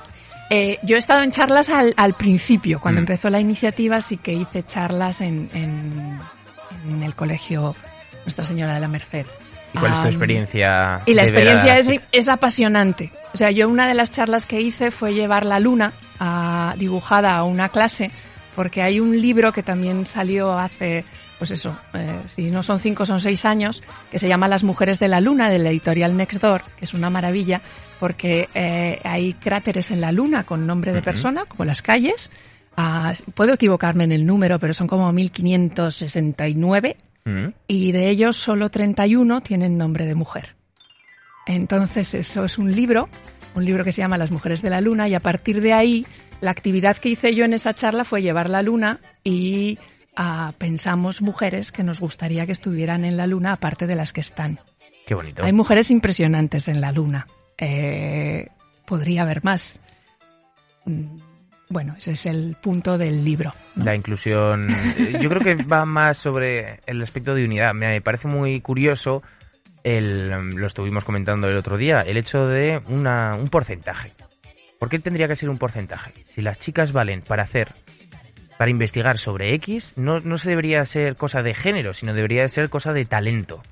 Eh, 0.51 0.79
yo 0.83 0.97
he 0.97 0.99
estado 0.99 1.23
en 1.23 1.31
charlas 1.31 1.69
al, 1.71 1.95
al 1.97 2.15
principio, 2.15 2.81
cuando 2.81 3.01
mm. 3.01 3.05
empezó 3.05 3.31
la 3.31 3.41
iniciativa 3.41 4.01
sí 4.01 4.19
que 4.19 4.33
hice 4.33 4.65
charlas 4.65 5.21
en, 5.21 5.49
en, 5.55 6.21
en, 6.87 7.03
el 7.03 7.15
colegio 7.15 7.75
Nuestra 8.25 8.45
Señora 8.45 8.75
de 8.75 8.81
la 8.81 8.89
Merced. 8.89 9.27
¿Y 9.75 9.79
cuál 9.79 9.93
es 9.93 10.01
tu 10.03 10.07
experiencia? 10.07 11.03
Y 11.07 11.15
la 11.15 11.23
experiencia 11.23 11.79
es, 11.79 11.91
es, 12.13 12.29
apasionante. 12.29 13.11
O 13.33 13.37
sea, 13.37 13.51
yo 13.51 13.69
una 13.69 13.89
de 13.89 13.95
las 13.95 14.13
charlas 14.13 14.47
que 14.47 14.61
hice 14.61 14.91
fue 14.91 15.15
llevar 15.15 15.45
la 15.45 15.59
luna 15.61 15.93
a, 16.21 16.75
dibujada 16.79 17.37
a 17.37 17.45
una 17.45 17.69
clase, 17.71 18.11
porque 18.55 18.83
hay 18.83 19.01
un 19.01 19.21
libro 19.21 19.53
que 19.53 19.63
también 19.63 20.07
salió 20.07 20.57
hace 20.57 21.05
pues 21.39 21.51
eso, 21.51 21.77
eh, 21.93 22.21
si 22.29 22.51
no 22.51 22.63
son 22.63 22.79
cinco, 22.79 23.05
son 23.05 23.21
seis 23.21 23.45
años, 23.45 23.83
que 24.11 24.19
se 24.19 24.29
llama 24.29 24.49
Las 24.49 24.65
Mujeres 24.65 24.99
de 24.99 25.09
la 25.09 25.21
Luna, 25.21 25.51
de 25.51 25.59
la 25.59 25.71
editorial 25.71 26.17
Next 26.17 26.41
Door, 26.41 26.63
que 26.79 26.85
es 26.85 26.95
una 26.95 27.11
maravilla, 27.11 27.61
porque 28.01 28.49
eh, 28.55 29.01
hay 29.05 29.35
cráteres 29.35 29.91
en 29.91 30.01
la 30.01 30.13
Luna 30.13 30.45
con 30.45 30.67
nombre 30.67 30.93
de 30.93 31.03
persona, 31.03 31.45
como 31.45 31.65
las 31.65 31.83
calles. 31.83 32.31
Ah, 32.77 33.13
puedo 33.35 33.55
equivocarme 33.55 34.05
en 34.05 34.13
el 34.13 34.25
número, 34.27 34.59
pero 34.59 34.75
son 34.75 34.87
como 34.87 35.13
1569, 35.13 36.97
y 37.67 37.93
de 37.93 38.11
ellos 38.11 38.37
solo 38.37 38.71
31 38.71 39.41
tienen 39.41 39.79
nombre 39.79 40.07
de 40.07 40.15
mujer. 40.15 40.57
Entonces, 41.47 42.15
eso 42.15 42.45
es 42.45 42.59
un 42.59 42.75
libro, 42.75 43.09
un 43.55 43.65
libro 43.65 43.85
que 43.85 43.93
se 43.93 44.03
llama 44.03 44.19
Las 44.19 44.31
Mujeres 44.31 44.63
de 44.63 44.71
la 44.71 44.81
Luna, 44.81 45.09
y 45.09 45.15
a 45.15 45.21
partir 45.21 45.61
de 45.61 45.73
ahí, 45.73 46.07
la 46.41 46.51
actividad 46.51 46.97
que 46.97 47.11
hice 47.11 47.35
yo 47.35 47.45
en 47.45 47.55
esa 47.55 47.75
charla 47.75 48.05
fue 48.05 48.23
llevar 48.23 48.51
la 48.51 48.63
luna 48.63 49.01
y 49.23 49.79
pensamos 50.59 51.23
mujeres 51.23 51.73
que 51.73 51.83
nos 51.83 52.01
gustaría 52.01 52.47
que 52.47 52.53
estuvieran 52.53 53.05
en 53.05 53.17
la 53.17 53.27
luna 53.27 53.53
aparte 53.53 53.87
de 53.87 53.97
las 53.97 54.13
que 54.13 54.21
están. 54.21 54.61
Qué 55.07 55.15
bonito. 55.15 55.45
Hay 55.45 55.53
mujeres 55.53 55.91
impresionantes 55.91 56.69
en 56.69 56.81
la 56.81 56.93
luna. 56.93 57.27
Eh, 57.59 58.49
podría 58.87 59.23
haber 59.23 59.45
más. 59.45 59.81
Mm, 61.75 61.77
bueno, 61.77 61.95
ese 61.99 62.13
es 62.13 62.27
el 62.27 62.57
punto 62.61 62.97
del 62.97 63.25
libro. 63.25 63.53
La 63.77 63.95
inclusión, 63.95 64.69
eh, 64.71 65.19
yo 65.21 65.29
creo 65.29 65.43
que 65.43 65.65
va 65.65 65.85
más 65.85 66.19
sobre 66.19 66.81
el 66.87 67.03
aspecto 67.03 67.35
de 67.35 67.45
unidad. 67.45 67.75
Me 67.75 68.01
parece 68.01 68.29
muy 68.29 68.61
curioso, 68.61 69.23
el, 69.83 70.29
lo 70.29 70.67
estuvimos 70.67 71.05
comentando 71.05 71.49
el 71.49 71.57
otro 71.57 71.77
día, 71.77 72.03
el 72.07 72.17
hecho 72.17 72.47
de 72.47 72.81
una, 72.89 73.35
un 73.35 73.49
porcentaje. 73.49 74.13
¿Por 74.79 74.89
qué 74.89 74.99
tendría 74.99 75.27
que 75.27 75.37
ser 75.37 75.51
un 75.51 75.59
porcentaje? 75.59 76.13
Si 76.29 76.43
las 76.43 76.59
chicas 76.59 76.93
valen 76.93 77.23
para 77.23 77.43
hacer 77.43 77.73
para 78.57 78.71
investigar 78.71 79.19
sobre 79.19 79.53
X 79.55 79.95
no, 79.97 80.21
no 80.21 80.39
se 80.39 80.51
debería 80.51 80.85
ser 80.85 81.17
cosa 81.17 81.43
de 81.43 81.55
género, 81.55 81.93
sino 81.93 82.15
debería 82.15 82.47
ser 82.49 82.71
cosa 82.71 82.93
de 82.93 83.05
talento. 83.05 83.63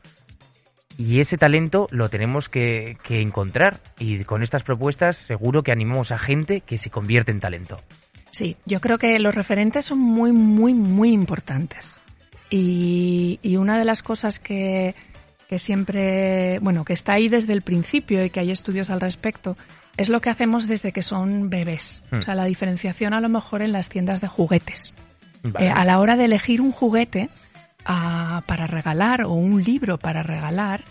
Y 0.99 1.21
ese 1.21 1.39
talento 1.39 1.87
lo 1.91 2.09
tenemos 2.09 2.49
que, 2.49 2.97
que, 3.03 3.21
encontrar. 3.21 3.81
Y 3.99 4.25
con 4.25 4.43
estas 4.43 4.63
propuestas 4.63 5.17
seguro 5.17 5.63
que 5.63 5.73
animamos 5.73 6.13
a 6.13 6.19
gente 6.19 6.61
que 6.61 6.79
se 6.79 6.91
convierte 6.91 7.33
en 7.33 7.41
talento. 7.41 7.79
Sí, 8.31 8.57
yo 8.65 8.81
creo 8.81 8.99
que 8.99 9.19
los 9.19 9.35
referentes 9.35 9.85
son 9.87 9.99
muy, 9.99 10.33
muy, 10.33 10.75
muy 10.75 11.13
importantes. 11.13 11.99
Y, 12.51 13.39
y 13.43 13.57
una 13.57 13.79
de 13.79 13.85
las 13.85 14.03
cosas 14.03 14.39
que, 14.39 14.95
que 15.49 15.59
siempre, 15.59 16.59
bueno, 16.61 16.85
que 16.85 16.95
está 16.95 17.15
ahí 17.15 17.29
desde 17.29 17.53
el 17.53 17.63
principio 17.63 18.25
y 18.25 18.31
que 18.31 18.41
hay 18.41 18.51
estudios 18.51 18.89
al 18.89 19.01
respecto, 19.01 19.57
es 19.97 20.09
lo 20.09 20.21
que 20.21 20.31
hacemos 20.31 20.67
desde 20.67 20.93
que 20.93 21.03
son 21.03 21.51
bebés. 21.51 22.03
O 22.11 22.23
sea, 22.23 22.35
la 22.35 22.45
diferenciación 22.45 23.13
a 23.13 23.21
lo 23.21 23.29
mejor 23.29 23.63
en 23.63 23.73
las 23.73 23.89
tiendas 23.89 24.21
de 24.21 24.29
juguetes. 24.29 24.95
Eh, 25.59 25.69
a 25.69 25.85
la 25.85 25.99
hora 25.99 26.17
de 26.17 26.25
elegir 26.25 26.61
un 26.61 26.73
juguete 26.73 27.29
uh, 27.89 28.43
para 28.47 28.67
regalar 28.67 29.23
o 29.23 29.33
un 29.33 29.63
libro 29.63 29.99
para 29.99 30.23
regalar, 30.23 30.85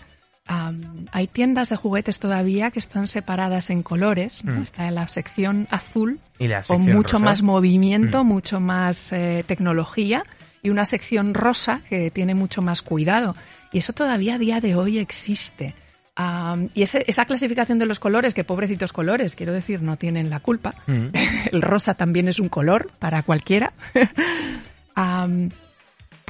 um, 0.48 1.06
hay 1.12 1.26
tiendas 1.26 1.68
de 1.68 1.76
juguetes 1.76 2.18
todavía 2.18 2.70
que 2.70 2.78
están 2.78 3.06
separadas 3.06 3.70
en 3.70 3.82
colores. 3.82 4.44
¿no? 4.44 4.62
Está 4.62 4.88
en 4.88 4.94
la 4.94 5.08
sección 5.08 5.66
azul, 5.70 6.20
¿Y 6.38 6.48
la 6.48 6.62
con 6.62 6.82
mucho 6.82 7.16
rosa? 7.16 7.24
más 7.24 7.42
movimiento, 7.42 8.24
mucho 8.24 8.60
más 8.60 9.12
eh, 9.12 9.44
tecnología, 9.46 10.24
y 10.62 10.70
una 10.70 10.84
sección 10.84 11.34
rosa 11.34 11.80
que 11.88 12.10
tiene 12.10 12.34
mucho 12.34 12.62
más 12.62 12.82
cuidado. 12.82 13.34
Y 13.72 13.78
eso 13.78 13.92
todavía 13.92 14.34
a 14.34 14.38
día 14.38 14.60
de 14.60 14.74
hoy 14.76 14.98
existe. 14.98 15.74
Um, 16.16 16.68
y 16.74 16.82
ese, 16.82 17.04
esa 17.06 17.24
clasificación 17.24 17.78
de 17.78 17.86
los 17.86 17.98
colores, 17.98 18.34
que 18.34 18.44
pobrecitos 18.44 18.92
colores, 18.92 19.34
quiero 19.34 19.52
decir, 19.52 19.80
no 19.80 19.96
tienen 19.96 20.28
la 20.28 20.40
culpa. 20.40 20.74
Mm. 20.86 21.06
El 21.52 21.62
rosa 21.62 21.94
también 21.94 22.28
es 22.28 22.38
un 22.38 22.48
color 22.48 22.88
para 22.98 23.22
cualquiera. 23.22 23.72
um, 24.96 25.48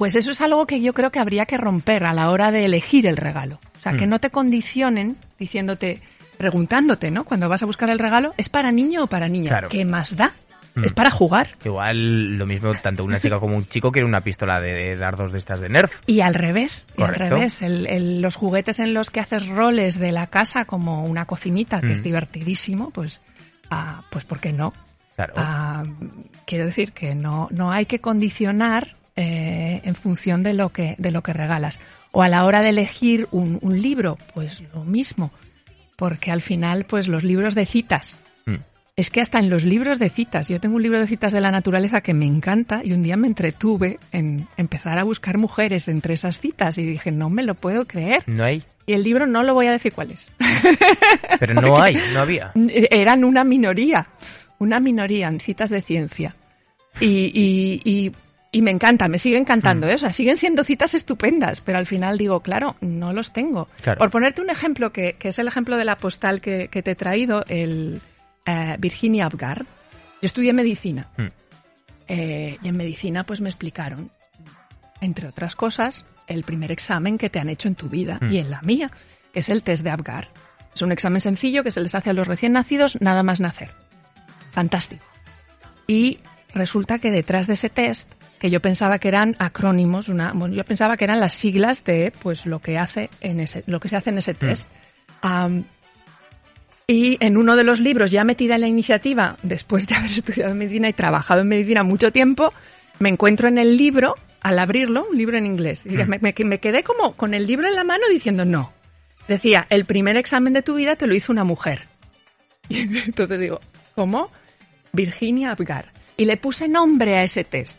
pues 0.02 0.16
eso 0.16 0.32
es 0.32 0.40
algo 0.40 0.66
que 0.66 0.80
yo 0.80 0.94
creo 0.94 1.12
que 1.12 1.20
habría 1.20 1.46
que 1.46 1.56
romper 1.56 2.02
a 2.02 2.12
la 2.12 2.30
hora 2.30 2.50
de 2.50 2.64
elegir 2.64 3.06
el 3.06 3.16
regalo. 3.16 3.60
O 3.78 3.80
sea, 3.80 3.92
mm. 3.92 3.96
que 3.98 4.08
no 4.08 4.18
te 4.18 4.30
condicionen 4.30 5.16
diciéndote, 5.38 6.00
preguntándote, 6.38 7.12
¿no? 7.12 7.22
Cuando 7.22 7.48
vas 7.48 7.62
a 7.62 7.66
buscar 7.66 7.88
el 7.88 8.00
regalo, 8.00 8.34
¿es 8.36 8.48
para 8.48 8.72
niño 8.72 9.04
o 9.04 9.06
para 9.06 9.28
niña? 9.28 9.50
Claro. 9.50 9.68
¿Qué 9.68 9.84
más 9.84 10.16
da? 10.16 10.32
Es 10.82 10.92
para 10.92 11.12
jugar. 11.12 11.50
Igual 11.64 12.36
lo 12.36 12.46
mismo 12.46 12.72
tanto 12.82 13.04
una 13.04 13.20
chica 13.20 13.38
como 13.38 13.54
un 13.54 13.64
chico 13.66 13.92
quiere 13.92 14.08
una 14.08 14.22
pistola 14.22 14.60
de 14.60 14.96
dardos 14.96 15.30
de 15.30 15.38
estas 15.38 15.60
de 15.60 15.68
Nerf. 15.68 16.00
Y 16.08 16.20
al 16.20 16.34
revés, 16.34 16.88
y 16.98 17.02
al 17.04 17.14
revés. 17.14 17.62
El, 17.62 17.86
el, 17.86 18.20
los 18.20 18.34
juguetes 18.34 18.80
en 18.80 18.94
los 18.94 19.08
que 19.10 19.20
haces 19.20 19.46
roles 19.46 20.00
de 20.00 20.10
la 20.10 20.26
casa 20.26 20.64
como 20.64 21.04
una 21.04 21.26
cocinita, 21.26 21.80
que 21.80 21.86
mm. 21.86 21.92
es 21.92 22.02
divertidísimo, 22.02 22.90
pues, 22.90 23.22
ah, 23.70 24.02
pues 24.10 24.24
¿por 24.24 24.40
qué 24.40 24.52
no? 24.52 24.72
Claro. 25.14 25.34
Ah, 25.36 25.84
quiero 26.44 26.66
decir 26.66 26.90
que 26.90 27.14
no, 27.14 27.46
no 27.52 27.70
hay 27.70 27.86
que 27.86 28.00
condicionar 28.00 28.96
eh, 29.16 29.80
en 29.84 29.94
función 29.94 30.42
de 30.42 30.54
lo 30.54 30.70
que, 30.70 30.94
de 30.98 31.10
lo 31.10 31.22
que 31.22 31.32
regalas. 31.32 31.80
O 32.10 32.22
a 32.22 32.28
la 32.28 32.44
hora 32.44 32.60
de 32.60 32.70
elegir 32.70 33.28
un, 33.30 33.58
un 33.62 33.80
libro, 33.80 34.18
pues 34.34 34.62
lo 34.74 34.84
mismo. 34.84 35.32
Porque 35.96 36.30
al 36.30 36.42
final, 36.42 36.84
pues 36.84 37.08
los 37.08 37.22
libros 37.22 37.54
de 37.54 37.66
citas, 37.66 38.16
es 38.94 39.10
que 39.10 39.20
hasta 39.20 39.38
en 39.38 39.48
los 39.48 39.64
libros 39.64 39.98
de 39.98 40.10
citas, 40.10 40.48
yo 40.48 40.60
tengo 40.60 40.76
un 40.76 40.82
libro 40.82 41.00
de 41.00 41.06
citas 41.06 41.32
de 41.32 41.40
la 41.40 41.50
naturaleza 41.50 42.02
que 42.02 42.12
me 42.12 42.26
encanta 42.26 42.82
y 42.84 42.92
un 42.92 43.02
día 43.02 43.16
me 43.16 43.26
entretuve 43.26 43.98
en 44.12 44.46
empezar 44.58 44.98
a 44.98 45.04
buscar 45.04 45.38
mujeres 45.38 45.88
entre 45.88 46.14
esas 46.14 46.38
citas 46.38 46.76
y 46.76 46.84
dije, 46.84 47.10
no 47.10 47.30
me 47.30 47.42
lo 47.42 47.54
puedo 47.54 47.86
creer. 47.86 48.22
No 48.26 48.44
hay. 48.44 48.62
Y 48.84 48.92
el 48.92 49.02
libro 49.02 49.26
no 49.26 49.44
lo 49.44 49.54
voy 49.54 49.66
a 49.66 49.72
decir 49.72 49.92
cuál 49.94 50.10
es. 50.10 50.30
Pero 51.40 51.54
no 51.54 51.78
hay, 51.82 51.96
no 52.12 52.20
había. 52.20 52.52
Eran 52.90 53.24
una 53.24 53.44
minoría, 53.44 54.08
una 54.58 54.78
minoría 54.78 55.28
en 55.28 55.40
citas 55.40 55.70
de 55.70 55.80
ciencia. 55.80 56.36
Y, 57.00 57.32
y, 57.34 57.80
y, 57.90 58.12
y 58.54 58.60
me 58.60 58.70
encanta, 58.70 59.08
me 59.08 59.18
sigue 59.18 59.38
encantando 59.38 59.86
mm. 59.86 59.90
¿eh? 59.90 59.94
eso. 59.94 60.12
siguen 60.12 60.36
siendo 60.36 60.62
citas 60.62 60.94
estupendas, 60.94 61.62
pero 61.62 61.78
al 61.78 61.86
final 61.86 62.18
digo, 62.18 62.40
claro, 62.40 62.76
no 62.82 63.14
los 63.14 63.32
tengo. 63.32 63.68
Claro. 63.80 63.98
Por 63.98 64.10
ponerte 64.10 64.42
un 64.42 64.50
ejemplo, 64.50 64.92
que, 64.92 65.14
que, 65.14 65.28
es 65.28 65.38
el 65.38 65.48
ejemplo 65.48 65.78
de 65.78 65.86
la 65.86 65.96
postal 65.96 66.42
que, 66.42 66.68
que 66.68 66.82
te 66.82 66.90
he 66.90 66.94
traído, 66.94 67.44
el 67.48 68.02
eh, 68.44 68.76
Virginia 68.78 69.24
Abgar. 69.24 69.64
Yo 70.20 70.26
estudié 70.26 70.52
medicina. 70.52 71.08
Mm. 71.16 71.26
Eh, 72.08 72.58
y 72.62 72.68
en 72.68 72.76
medicina 72.76 73.24
pues 73.24 73.40
me 73.40 73.48
explicaron, 73.48 74.10
entre 75.00 75.28
otras 75.28 75.56
cosas, 75.56 76.04
el 76.26 76.44
primer 76.44 76.70
examen 76.70 77.16
que 77.16 77.30
te 77.30 77.40
han 77.40 77.48
hecho 77.48 77.68
en 77.68 77.74
tu 77.74 77.88
vida 77.88 78.18
Mm. 78.20 78.32
y 78.32 78.38
en 78.38 78.50
la 78.50 78.60
mía, 78.60 78.90
que 79.32 79.40
es 79.40 79.48
el 79.48 79.62
test 79.62 79.82
de 79.82 79.90
Abgar. 79.90 80.28
Es 80.74 80.82
un 80.82 80.92
examen 80.92 81.20
sencillo 81.20 81.64
que 81.64 81.70
se 81.70 81.80
les 81.80 81.94
hace 81.94 82.10
a 82.10 82.12
los 82.12 82.26
recién 82.26 82.52
nacidos 82.52 83.00
nada 83.00 83.22
más 83.22 83.40
nacer. 83.40 83.70
Fantástico. 84.50 85.04
Y 85.86 86.18
resulta 86.54 86.98
que 86.98 87.10
detrás 87.10 87.46
de 87.46 87.54
ese 87.54 87.70
test, 87.70 88.12
que 88.42 88.50
yo 88.50 88.60
pensaba 88.60 88.98
que 88.98 89.06
eran 89.06 89.36
acrónimos, 89.38 90.08
una, 90.08 90.32
bueno, 90.32 90.52
yo 90.56 90.64
pensaba 90.64 90.96
que 90.96 91.04
eran 91.04 91.20
las 91.20 91.32
siglas 91.34 91.84
de 91.84 92.12
pues 92.22 92.44
lo 92.44 92.58
que 92.58 92.76
hace 92.76 93.08
en 93.20 93.38
ese, 93.38 93.62
lo 93.68 93.78
que 93.78 93.88
se 93.88 93.94
hace 93.94 94.10
en 94.10 94.18
ese 94.18 94.34
test. 94.34 94.68
Um, 95.22 95.62
y 96.88 97.16
en 97.24 97.36
uno 97.36 97.54
de 97.54 97.62
los 97.62 97.78
libros, 97.78 98.10
ya 98.10 98.24
metida 98.24 98.56
en 98.56 98.62
la 98.62 98.66
iniciativa, 98.66 99.36
después 99.44 99.86
de 99.86 99.94
haber 99.98 100.10
estudiado 100.10 100.54
medicina 100.56 100.88
y 100.88 100.92
trabajado 100.92 101.42
en 101.42 101.48
medicina 101.48 101.84
mucho 101.84 102.10
tiempo, 102.10 102.52
me 102.98 103.08
encuentro 103.10 103.46
en 103.46 103.58
el 103.58 103.76
libro, 103.76 104.16
al 104.40 104.58
abrirlo, 104.58 105.06
un 105.08 105.16
libro 105.16 105.36
en 105.38 105.46
inglés. 105.46 105.84
Y 105.86 105.90
Mm. 105.96 106.08
me, 106.08 106.18
me- 106.18 106.34
me 106.44 106.58
quedé 106.58 106.82
como 106.82 107.12
con 107.14 107.34
el 107.34 107.46
libro 107.46 107.68
en 107.68 107.76
la 107.76 107.84
mano 107.84 108.04
diciendo, 108.10 108.44
no. 108.44 108.72
Decía, 109.28 109.66
el 109.70 109.84
primer 109.84 110.16
examen 110.16 110.52
de 110.52 110.62
tu 110.62 110.74
vida 110.74 110.96
te 110.96 111.06
lo 111.06 111.14
hizo 111.14 111.30
una 111.32 111.44
mujer. 111.44 111.82
Y 112.68 112.80
entonces 112.80 113.38
digo, 113.38 113.60
¿cómo? 113.94 114.30
Virginia 114.92 115.52
Abgar. 115.52 115.86
y 116.16 116.24
le 116.24 116.36
puse 116.36 116.66
nombre 116.66 117.16
a 117.16 117.22
ese 117.22 117.44
test. 117.44 117.78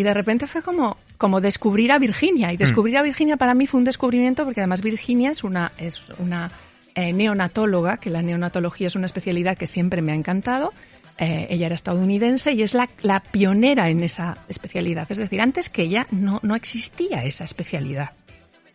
Y 0.00 0.02
de 0.02 0.14
repente 0.14 0.46
fue 0.46 0.62
como, 0.62 0.96
como 1.18 1.42
descubrir 1.42 1.92
a 1.92 1.98
Virginia. 1.98 2.54
Y 2.54 2.56
descubrir 2.56 2.96
a 2.96 3.02
Virginia 3.02 3.36
para 3.36 3.52
mí 3.52 3.66
fue 3.66 3.76
un 3.76 3.84
descubrimiento 3.84 4.46
porque 4.46 4.60
además 4.60 4.80
Virginia 4.80 5.30
es 5.30 5.44
una, 5.44 5.72
es 5.76 6.08
una 6.18 6.50
eh, 6.94 7.12
neonatóloga, 7.12 7.98
que 7.98 8.08
la 8.08 8.22
neonatología 8.22 8.86
es 8.86 8.96
una 8.96 9.04
especialidad 9.04 9.58
que 9.58 9.66
siempre 9.66 10.00
me 10.00 10.12
ha 10.12 10.14
encantado. 10.14 10.72
Eh, 11.18 11.48
ella 11.50 11.66
era 11.66 11.74
estadounidense 11.74 12.52
y 12.52 12.62
es 12.62 12.72
la, 12.72 12.88
la, 13.02 13.20
pionera 13.20 13.90
en 13.90 14.02
esa 14.02 14.38
especialidad. 14.48 15.06
Es 15.12 15.18
decir, 15.18 15.42
antes 15.42 15.68
que 15.68 15.82
ella 15.82 16.06
no, 16.10 16.40
no 16.42 16.54
existía 16.54 17.22
esa 17.24 17.44
especialidad. 17.44 18.12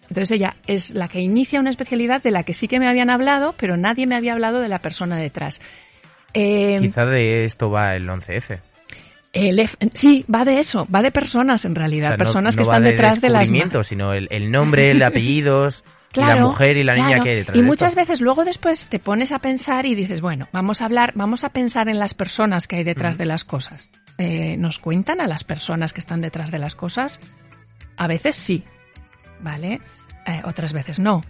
Entonces 0.01 0.29
ella 0.29 0.57
es 0.67 0.91
la 0.91 1.07
que 1.07 1.21
inicia 1.21 1.59
una 1.59 1.71
especialidad 1.71 2.21
de 2.21 2.29
la 2.29 2.43
que 2.43 2.53
sí 2.53 2.67
que 2.67 2.79
me 2.79 2.87
habían 2.87 3.09
hablado, 3.09 3.55
pero 3.57 3.77
nadie 3.77 4.05
me 4.05 4.13
había 4.13 4.33
hablado 4.33 4.59
de 4.59 4.69
la 4.69 4.77
persona 4.77 5.17
detrás. 5.17 5.59
Eh, 6.35 6.77
Quizá 6.79 7.07
de 7.07 7.45
esto 7.45 7.71
va 7.71 7.95
el 7.95 8.07
11F. 8.07 8.59
El 9.35 9.69
sí, 9.93 10.25
va 10.33 10.45
de 10.45 10.59
eso, 10.59 10.87
va 10.93 11.01
de 11.01 11.11
personas 11.11 11.65
en 11.65 11.75
realidad, 11.75 12.17
personas 12.17 12.55
que 12.55 12.61
están 12.61 12.83
detrás 12.83 13.19
de, 13.19 13.29
las... 13.29 13.49
sino 13.83 14.13
el, 14.13 14.27
el 14.31 14.49
nombre, 14.49 14.91
el 14.91 15.03
apellidos, 15.03 15.83
la 16.13 16.37
mujer 16.37 16.77
y 16.77 16.83
la 16.83 16.93
niña 16.93 17.21
que 17.21 17.29
hay 17.29 17.35
detrás. 17.37 17.57
Y 17.57 17.61
muchas 17.61 17.95
veces 17.95 18.21
luego 18.21 18.45
después 18.45 18.87
te 18.87 18.99
pones 18.99 19.31
a 19.31 19.39
pensar 19.39 19.85
y 19.85 19.95
dices, 19.95 20.21
bueno, 20.21 20.47
vamos 20.51 20.81
a 20.81 20.85
hablar, 20.85 21.11
vamos 21.15 21.43
a 21.43 21.49
pensar 21.49 21.89
en 21.89 21.99
las 21.99 22.13
personas 22.13 22.67
que 22.67 22.77
hay 22.77 22.83
detrás 22.83 23.17
de 23.17 23.25
las 23.25 23.43
cosas. 23.43 23.91
Eh, 24.17 24.55
¿Nos 24.57 24.79
cuentan 24.79 25.19
a 25.19 25.27
las 25.27 25.43
personas 25.43 25.93
que 25.93 25.99
están 25.99 26.21
detrás 26.21 26.51
de 26.51 26.59
las 26.59 26.75
cosas? 26.75 27.19
A 27.97 28.07
veces 28.07 28.35
sí, 28.35 28.63
¿vale? 29.41 29.81
Eh, 30.25 30.41
otras 30.45 30.73
veces 30.73 30.99
no. 30.99 31.23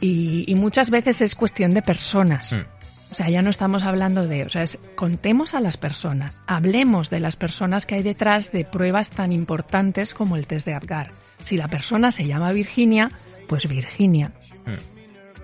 Y, 0.00 0.52
muchas 0.56 0.90
veces 0.90 1.20
es 1.20 1.36
cuestión 1.36 1.70
de 1.72 1.82
personas. 1.82 2.54
Mm. 2.54 2.81
O 3.12 3.14
sea, 3.14 3.28
ya 3.28 3.42
no 3.42 3.50
estamos 3.50 3.82
hablando 3.82 4.26
de, 4.26 4.44
o 4.44 4.48
sea, 4.48 4.62
es, 4.62 4.78
contemos 4.94 5.52
a 5.52 5.60
las 5.60 5.76
personas, 5.76 6.40
hablemos 6.46 7.10
de 7.10 7.20
las 7.20 7.36
personas 7.36 7.84
que 7.84 7.96
hay 7.96 8.02
detrás 8.02 8.52
de 8.52 8.64
pruebas 8.64 9.10
tan 9.10 9.32
importantes 9.32 10.14
como 10.14 10.36
el 10.36 10.46
test 10.46 10.64
de 10.64 10.72
Apgar. 10.72 11.10
Si 11.44 11.58
la 11.58 11.68
persona 11.68 12.10
se 12.10 12.26
llama 12.26 12.52
Virginia, 12.52 13.10
pues 13.48 13.68
Virginia. 13.68 14.32
Mm. 14.64 14.80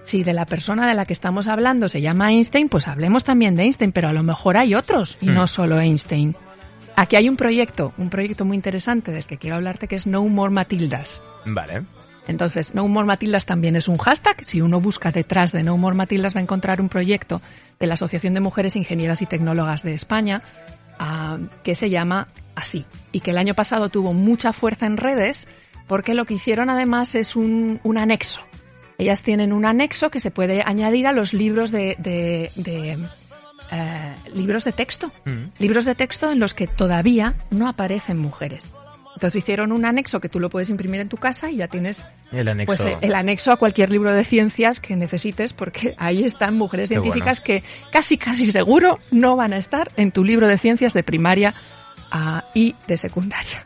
Si 0.02 0.24
de 0.24 0.32
la 0.32 0.46
persona 0.46 0.88
de 0.88 0.94
la 0.94 1.04
que 1.04 1.12
estamos 1.12 1.46
hablando 1.46 1.90
se 1.90 2.00
llama 2.00 2.32
Einstein, 2.32 2.70
pues 2.70 2.88
hablemos 2.88 3.24
también 3.24 3.54
de 3.54 3.64
Einstein, 3.64 3.92
pero 3.92 4.08
a 4.08 4.14
lo 4.14 4.22
mejor 4.22 4.56
hay 4.56 4.74
otros 4.74 5.18
y 5.20 5.26
no 5.26 5.44
mm. 5.44 5.48
solo 5.48 5.78
Einstein. 5.78 6.34
Aquí 6.96 7.16
hay 7.16 7.28
un 7.28 7.36
proyecto, 7.36 7.92
un 7.98 8.08
proyecto 8.08 8.46
muy 8.46 8.56
interesante 8.56 9.12
del 9.12 9.26
que 9.26 9.36
quiero 9.36 9.56
hablarte 9.56 9.88
que 9.88 9.96
es 9.96 10.06
No 10.06 10.24
More 10.24 10.52
Matildas. 10.54 11.20
Vale. 11.44 11.82
Entonces, 12.28 12.74
No 12.74 12.86
More 12.86 13.06
Matildas 13.06 13.46
también 13.46 13.74
es 13.74 13.88
un 13.88 13.96
hashtag. 13.96 14.44
Si 14.44 14.60
uno 14.60 14.80
busca 14.80 15.10
detrás 15.10 15.50
de 15.50 15.62
No 15.62 15.76
More 15.76 15.96
Matildas 15.96 16.36
va 16.36 16.40
a 16.40 16.42
encontrar 16.42 16.80
un 16.80 16.90
proyecto 16.90 17.40
de 17.80 17.86
la 17.86 17.94
Asociación 17.94 18.34
de 18.34 18.40
Mujeres 18.40 18.76
Ingenieras 18.76 19.22
y 19.22 19.26
Tecnólogas 19.26 19.82
de 19.82 19.94
España 19.94 20.42
ah, 20.98 21.38
que 21.64 21.74
se 21.74 21.88
llama 21.90 22.28
así 22.54 22.84
y 23.12 23.20
que 23.20 23.30
el 23.30 23.38
año 23.38 23.54
pasado 23.54 23.88
tuvo 23.88 24.12
mucha 24.12 24.52
fuerza 24.52 24.86
en 24.86 24.98
redes 24.98 25.48
porque 25.86 26.12
lo 26.12 26.26
que 26.26 26.34
hicieron 26.34 26.68
además 26.68 27.14
es 27.14 27.34
un, 27.34 27.80
anexo. 27.96 28.42
Ellas 28.98 29.22
tienen 29.22 29.54
un 29.54 29.64
anexo 29.64 30.10
que 30.10 30.20
se 30.20 30.30
puede 30.30 30.62
añadir 30.62 31.06
a 31.06 31.12
los 31.12 31.32
libros 31.32 31.70
de, 31.70 31.96
eh, 33.70 34.14
libros 34.34 34.64
de 34.64 34.72
texto, 34.72 35.10
mm. 35.24 35.60
libros 35.60 35.86
de 35.86 35.94
texto 35.94 36.30
en 36.30 36.40
los 36.40 36.52
que 36.52 36.66
todavía 36.66 37.36
no 37.50 37.68
aparecen 37.68 38.18
mujeres. 38.18 38.74
Entonces 39.18 39.42
hicieron 39.42 39.72
un 39.72 39.84
anexo 39.84 40.20
que 40.20 40.28
tú 40.28 40.38
lo 40.38 40.48
puedes 40.48 40.70
imprimir 40.70 41.00
en 41.00 41.08
tu 41.08 41.16
casa 41.16 41.50
y 41.50 41.56
ya 41.56 41.66
tienes 41.66 42.06
el 42.30 42.48
anexo, 42.48 42.84
pues, 42.84 42.98
el 43.00 43.14
anexo 43.16 43.50
a 43.50 43.56
cualquier 43.56 43.90
libro 43.90 44.12
de 44.12 44.22
ciencias 44.22 44.78
que 44.78 44.94
necesites, 44.94 45.54
porque 45.54 45.96
ahí 45.98 46.22
están 46.22 46.56
mujeres 46.56 46.88
científicas 46.88 47.40
que 47.40 47.64
casi, 47.90 48.16
casi 48.16 48.46
seguro 48.52 48.96
no 49.10 49.34
van 49.34 49.54
a 49.54 49.56
estar 49.56 49.88
en 49.96 50.12
tu 50.12 50.22
libro 50.22 50.46
de 50.46 50.56
ciencias 50.56 50.94
de 50.94 51.02
primaria 51.02 51.52
ah, 52.12 52.44
y 52.54 52.76
de 52.86 52.96
secundaria. 52.96 53.64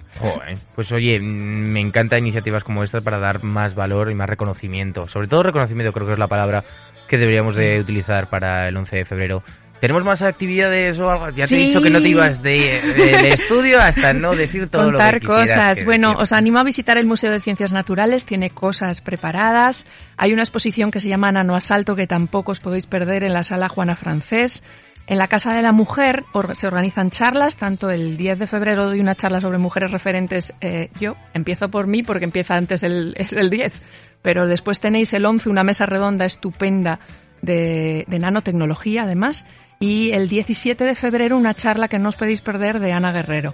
pues 0.75 0.91
oye, 0.91 1.21
me 1.21 1.81
encanta 1.81 2.17
iniciativas 2.17 2.65
como 2.65 2.83
estas 2.83 3.03
para 3.03 3.19
dar 3.19 3.45
más 3.45 3.75
valor 3.75 4.11
y 4.11 4.15
más 4.15 4.31
reconocimiento. 4.31 5.07
Sobre 5.07 5.29
todo 5.29 5.43
reconocimiento 5.43 5.93
creo 5.93 6.07
que 6.07 6.15
es 6.15 6.19
la 6.19 6.29
palabra 6.29 6.65
que 7.09 7.19
deberíamos 7.19 7.57
de 7.57 7.79
utilizar 7.79 8.31
para 8.31 8.69
el 8.69 8.77
11 8.79 8.97
de 8.97 9.05
febrero. 9.05 9.43
¿Tenemos 9.83 10.05
más 10.05 10.23
actividades 10.23 11.01
o 11.01 11.11
algo? 11.11 11.31
Ya 11.31 11.45
te 11.45 11.57
he 11.57 11.67
dicho 11.67 11.83
que 11.83 11.91
no 11.91 12.01
te 12.01 12.09
ibas 12.09 12.41
de, 12.41 12.79
estudio 13.31 13.81
hasta 13.81 14.13
no 14.13 14.37
decir 14.37 14.71
todo 14.71 14.93
lo 14.93 14.99
que 15.01 15.21
cosas. 15.27 15.85
bueno, 15.85 16.13
os 16.19 16.31
animo 16.31 16.61
a 16.61 16.63
visitar 16.63 16.99
el 16.99 17.07
Museo 17.07 17.33
de 17.33 17.41
Ciencias 17.41 17.73
Naturales, 17.73 18.25
tiene 18.25 18.49
cosas 18.51 19.01
preparadas. 19.01 19.89
Hay 20.17 20.33
una 20.33 20.43
exposición 20.43 20.93
que 20.93 21.01
se 21.01 21.09
llama 21.09 21.33
Nano 21.33 21.57
Asalto 21.57 21.97
que 21.97 22.07
tampoco 22.07 22.53
os 22.53 22.61
podéis 22.61 22.87
perder 22.87 23.25
en 23.25 23.33
la 23.33 23.43
sala 23.43 23.69
Juana 23.69 23.97
Francés. 23.97 24.63
En 25.09 25.19
la 25.19 25.27
Casa 25.27 25.53
de 25.53 25.63
la 25.63 25.73
Mujer 25.73 26.23
se 26.53 26.69
organizan 26.69 27.11
charlas, 27.11 27.57
tanto 27.57 27.91
el 27.91 28.17
10 28.17 28.39
de 28.39 28.47
febrero 28.47 28.85
doy 28.85 29.01
una 29.01 29.17
charla 29.17 29.41
sobre 29.41 29.59
mujeres 29.59 29.91
referentes. 29.91 30.53
Eh, 30.61 30.91
yo 31.01 31.17
empiezo 31.35 31.73
por 31.73 31.89
mí 31.89 32.05
porque 32.05 32.27
empieza 32.27 32.55
antes 32.55 32.85
el, 32.85 33.15
es 33.19 33.33
el 33.33 33.51
10, 33.51 33.83
pero 34.23 34.47
después 34.47 34.79
tenéis 34.79 35.13
el 35.13 35.27
11, 35.27 35.49
una 35.49 35.65
mesa 35.65 35.87
redonda 35.87 36.25
estupenda 36.25 37.01
de, 37.41 38.05
de 38.07 38.19
nanotecnología 38.21 39.03
además 39.03 39.45
y 39.83 40.13
el 40.13 40.29
17 40.29 40.85
de 40.85 40.95
febrero 40.95 41.37
una 41.37 41.55
charla 41.55 41.89
que 41.89 41.99
no 41.99 42.11
os 42.11 42.15
podéis 42.15 42.41
perder 42.41 42.79
de 42.79 42.93
Ana 42.93 43.11
Guerrero. 43.11 43.53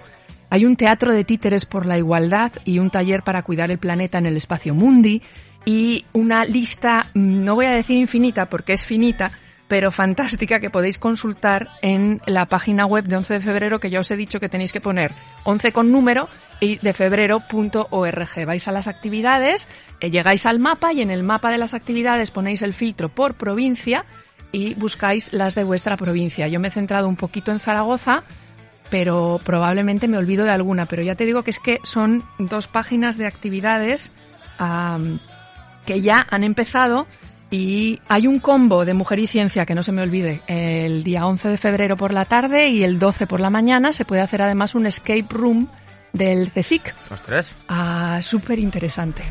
Hay 0.51 0.63
un 0.63 0.75
teatro 0.75 1.11
de 1.11 1.23
títeres 1.23 1.65
por 1.65 1.87
la 1.87 1.97
igualdad 1.97 2.51
y 2.65 2.77
un 2.77 2.91
taller 2.91 3.23
para 3.23 3.41
cuidar 3.41 3.71
el 3.71 3.79
planeta 3.79 4.19
en 4.19 4.27
el 4.27 4.37
espacio 4.37 4.75
Mundi 4.75 5.23
y 5.65 6.05
una 6.13 6.45
lista, 6.45 7.07
mm, 7.15 7.43
no 7.43 7.55
voy 7.55 7.65
a 7.65 7.71
decir 7.71 7.97
infinita 7.97 8.45
porque 8.45 8.73
es 8.73 8.85
finita, 8.85 9.31
pero 9.67 9.91
fantástica 9.91 10.59
que 10.59 10.69
podéis 10.69 10.99
consultar 10.99 11.69
en 11.81 12.21
la 12.27 12.45
página 12.45 12.85
web 12.85 13.05
de 13.05 13.17
11 13.17 13.33
de 13.33 13.41
febrero 13.41 13.79
que 13.79 13.89
ya 13.89 13.99
os 13.99 14.11
he 14.11 14.15
dicho 14.15 14.39
que 14.39 14.49
tenéis 14.49 14.71
que 14.71 14.81
poner 14.81 15.11
11 15.45 15.71
con 15.71 15.91
número 15.91 16.29
y 16.59 16.75
de 16.75 16.93
febrero.org. 16.93 18.45
Vais 18.45 18.67
a 18.67 18.71
las 18.71 18.87
actividades, 18.87 19.67
eh, 19.99 20.11
llegáis 20.11 20.45
al 20.45 20.59
mapa 20.59 20.93
y 20.93 21.01
en 21.01 21.09
el 21.09 21.23
mapa 21.23 21.49
de 21.49 21.57
las 21.57 21.73
actividades 21.73 22.29
ponéis 22.29 22.61
el 22.61 22.73
filtro 22.73 23.09
por 23.09 23.33
provincia 23.33 24.05
y 24.51 24.73
buscáis 24.75 25.31
las 25.33 25.55
de 25.55 25.63
vuestra 25.63 25.97
provincia. 25.97 26.47
Yo 26.47 26.59
me 26.59 26.69
he 26.69 26.71
centrado 26.71 27.07
un 27.07 27.15
poquito 27.15 27.51
en 27.51 27.59
Zaragoza, 27.59 28.23
pero 28.89 29.39
probablemente 29.43 30.07
me 30.07 30.17
olvido 30.17 30.45
de 30.45 30.51
alguna. 30.51 30.85
Pero 30.85 31.03
ya 31.03 31.15
te 31.15 31.25
digo 31.25 31.43
que 31.43 31.51
es 31.51 31.59
que 31.59 31.79
son 31.83 32.23
dos 32.37 32.67
páginas 32.67 33.17
de 33.17 33.27
actividades 33.27 34.11
que 35.85 36.01
ya 36.01 36.27
han 36.29 36.43
empezado 36.43 37.07
y 37.51 37.99
hay 38.07 38.27
un 38.27 38.39
combo 38.39 38.85
de 38.85 38.93
Mujer 38.93 39.19
y 39.19 39.27
Ciencia 39.27 39.65
que 39.65 39.73
no 39.73 39.83
se 39.83 39.91
me 39.91 40.01
olvide. 40.01 40.41
El 40.47 41.03
día 41.03 41.25
11 41.25 41.49
de 41.49 41.57
febrero 41.57 41.97
por 41.97 42.13
la 42.13 42.25
tarde 42.25 42.67
y 42.67 42.83
el 42.83 42.99
12 42.99 43.25
por 43.25 43.41
la 43.41 43.49
mañana 43.49 43.93
se 43.93 44.05
puede 44.05 44.21
hacer 44.21 44.41
además 44.41 44.75
un 44.75 44.85
escape 44.85 45.25
room 45.29 45.69
del 46.13 46.51
CSIC. 46.51 46.93
Ostras. 47.11 47.55
Ah, 47.67 48.19
súper 48.21 48.59
interesante. 48.59 49.23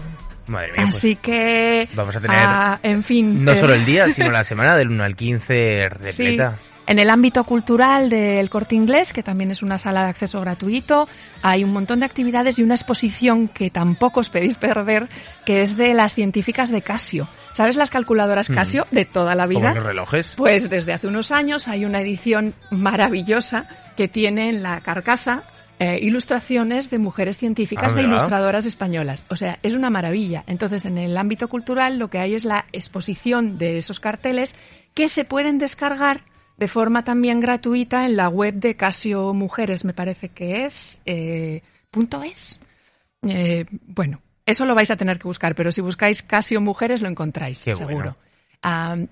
Madre 0.48 0.72
mía, 0.76 0.86
Así 0.88 1.14
pues 1.14 1.22
que. 1.22 1.88
Vamos 1.94 2.16
a 2.16 2.20
tener. 2.20 2.36
Ah, 2.38 2.80
en 2.82 3.02
fin. 3.02 3.44
No 3.44 3.54
solo 3.54 3.74
el 3.74 3.84
día, 3.84 4.08
sino 4.10 4.30
la 4.30 4.44
semana 4.44 4.76
del 4.76 4.88
1 4.88 5.04
al 5.04 5.16
15 5.16 5.88
repleta. 5.90 6.52
Sí. 6.52 6.68
En 6.88 6.98
el 6.98 7.10
ámbito 7.10 7.44
cultural 7.44 8.08
del 8.08 8.48
Corte 8.48 8.74
Inglés, 8.74 9.12
que 9.12 9.22
también 9.22 9.50
es 9.50 9.62
una 9.62 9.76
sala 9.76 10.04
de 10.04 10.08
acceso 10.08 10.40
gratuito, 10.40 11.06
hay 11.42 11.62
un 11.62 11.70
montón 11.70 12.00
de 12.00 12.06
actividades 12.06 12.58
y 12.58 12.62
una 12.62 12.76
exposición 12.76 13.46
que 13.46 13.68
tampoco 13.68 14.20
os 14.20 14.30
pedís 14.30 14.56
perder, 14.56 15.06
que 15.44 15.60
es 15.60 15.76
de 15.76 15.92
las 15.92 16.14
científicas 16.14 16.70
de 16.70 16.80
Casio. 16.80 17.28
¿Sabes 17.52 17.76
las 17.76 17.90
calculadoras 17.90 18.48
Casio 18.48 18.84
de 18.90 19.04
toda 19.04 19.34
la 19.34 19.46
vida? 19.46 19.74
los 19.74 19.84
relojes? 19.84 20.32
Pues 20.34 20.70
desde 20.70 20.94
hace 20.94 21.08
unos 21.08 21.30
años 21.30 21.68
hay 21.68 21.84
una 21.84 22.00
edición 22.00 22.54
maravillosa 22.70 23.66
que 23.94 24.08
tiene 24.08 24.48
en 24.48 24.62
la 24.62 24.80
carcasa 24.80 25.42
eh, 25.80 26.00
ilustraciones 26.02 26.90
de 26.90 26.98
mujeres 26.98 27.38
científicas, 27.38 27.92
ah, 27.92 27.96
de 27.96 28.02
ilustradoras 28.02 28.66
españolas. 28.66 29.22
O 29.28 29.36
sea, 29.36 29.60
es 29.62 29.74
una 29.74 29.90
maravilla. 29.90 30.42
Entonces, 30.48 30.84
en 30.84 30.98
el 30.98 31.16
ámbito 31.16 31.46
cultural 31.46 32.00
lo 32.00 32.10
que 32.10 32.18
hay 32.18 32.34
es 32.34 32.44
la 32.44 32.66
exposición 32.72 33.58
de 33.58 33.78
esos 33.78 34.00
carteles 34.00 34.56
que 34.94 35.08
se 35.08 35.24
pueden 35.24 35.58
descargar 35.58 36.22
de 36.56 36.66
forma 36.66 37.04
también 37.04 37.38
gratuita 37.38 38.06
en 38.06 38.16
la 38.16 38.28
web 38.28 38.54
de 38.54 38.74
Casio 38.74 39.32
Mujeres, 39.34 39.84
me 39.84 39.92
parece 39.92 40.30
que 40.30 40.64
es. 40.64 41.00
Eh, 41.06 41.62
punto 41.92 42.24
es. 42.24 42.60
Eh, 43.22 43.64
bueno, 43.86 44.20
eso 44.46 44.66
lo 44.66 44.74
vais 44.74 44.90
a 44.90 44.96
tener 44.96 45.20
que 45.20 45.28
buscar, 45.28 45.54
pero 45.54 45.70
si 45.70 45.80
buscáis 45.80 46.24
Casio 46.24 46.60
Mujeres 46.60 47.02
lo 47.02 47.08
encontráis, 47.08 47.58
seguro. 47.58 48.16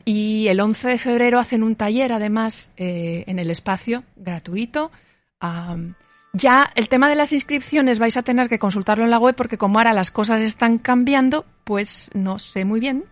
y 0.04 0.48
el 0.48 0.58
11 0.58 0.88
de 0.88 0.98
febrero 0.98 1.38
hacen 1.38 1.62
un 1.62 1.76
taller, 1.76 2.12
además, 2.12 2.72
en 2.76 3.38
el 3.38 3.52
espacio, 3.52 4.02
gratuito. 4.16 4.90
Ya 6.36 6.70
el 6.74 6.90
tema 6.90 7.08
de 7.08 7.14
las 7.14 7.32
inscripciones 7.32 7.98
vais 7.98 8.16
a 8.18 8.22
tener 8.22 8.50
que 8.50 8.58
consultarlo 8.58 9.04
en 9.04 9.10
la 9.10 9.18
web 9.18 9.34
porque 9.34 9.56
como 9.56 9.78
ahora 9.78 9.94
las 9.94 10.10
cosas 10.10 10.42
están 10.42 10.76
cambiando, 10.76 11.46
pues 11.64 12.10
no 12.12 12.38
sé 12.38 12.66
muy 12.66 12.78
bien 12.78 13.04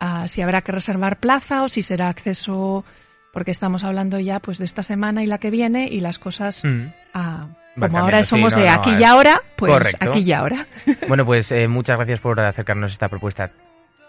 uh, 0.00 0.28
si 0.28 0.40
habrá 0.40 0.62
que 0.62 0.70
reservar 0.70 1.18
plaza 1.18 1.64
o 1.64 1.68
si 1.68 1.82
será 1.82 2.08
acceso, 2.08 2.84
porque 3.32 3.50
estamos 3.50 3.82
hablando 3.82 4.20
ya 4.20 4.38
pues 4.38 4.58
de 4.58 4.66
esta 4.66 4.84
semana 4.84 5.24
y 5.24 5.26
la 5.26 5.38
que 5.38 5.50
viene 5.50 5.88
y 5.90 5.98
las 5.98 6.20
cosas, 6.20 6.64
mm. 6.64 6.92
uh, 7.12 7.80
como 7.80 7.98
ahora 7.98 8.22
somos 8.22 8.54
de 8.54 8.68
aquí 8.68 8.90
y 8.96 9.02
ahora, 9.02 9.42
pues 9.56 9.96
aquí 9.98 10.20
y 10.20 10.32
ahora. 10.32 10.64
Bueno, 11.08 11.26
pues 11.26 11.50
eh, 11.50 11.66
muchas 11.66 11.96
gracias 11.96 12.20
por 12.20 12.38
acercarnos 12.38 12.90
a 12.90 12.92
esta 12.92 13.08
propuesta 13.08 13.50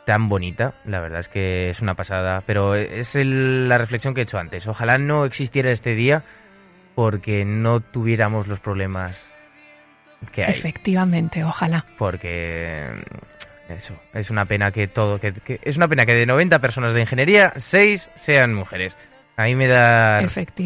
tan 0.05 0.29
bonita, 0.29 0.75
la 0.85 0.99
verdad 0.99 1.21
es 1.21 1.29
que 1.29 1.69
es 1.69 1.81
una 1.81 1.95
pasada, 1.95 2.43
pero 2.45 2.75
es 2.75 3.15
la 3.15 3.79
reflexión 3.79 4.13
que 4.13 4.21
he 4.21 4.23
hecho 4.23 4.37
antes. 4.37 4.67
Ojalá 4.67 4.99
no 4.99 5.25
existiera 5.25 5.71
este 5.71 5.95
día 5.95 6.23
porque 6.95 7.45
no 7.45 7.79
tuviéramos 7.79 8.47
los 8.47 8.59
problemas 8.59 9.31
que 10.31 10.43
hay. 10.43 10.51
Efectivamente, 10.51 11.43
ojalá. 11.43 11.85
Porque 11.97 12.87
eso, 13.69 13.95
es 14.13 14.29
una 14.29 14.45
pena 14.45 14.71
que 14.71 14.87
todo, 14.87 15.19
que, 15.19 15.33
es 15.63 15.77
una 15.77 15.87
pena 15.87 16.05
que 16.05 16.15
de 16.15 16.25
90 16.25 16.59
personas 16.59 16.93
de 16.93 17.01
ingeniería, 17.01 17.53
6 17.55 18.11
sean 18.15 18.53
mujeres. 18.53 18.97
A 19.37 19.45
mí 19.45 19.55
me 19.55 19.67
da 19.67 20.19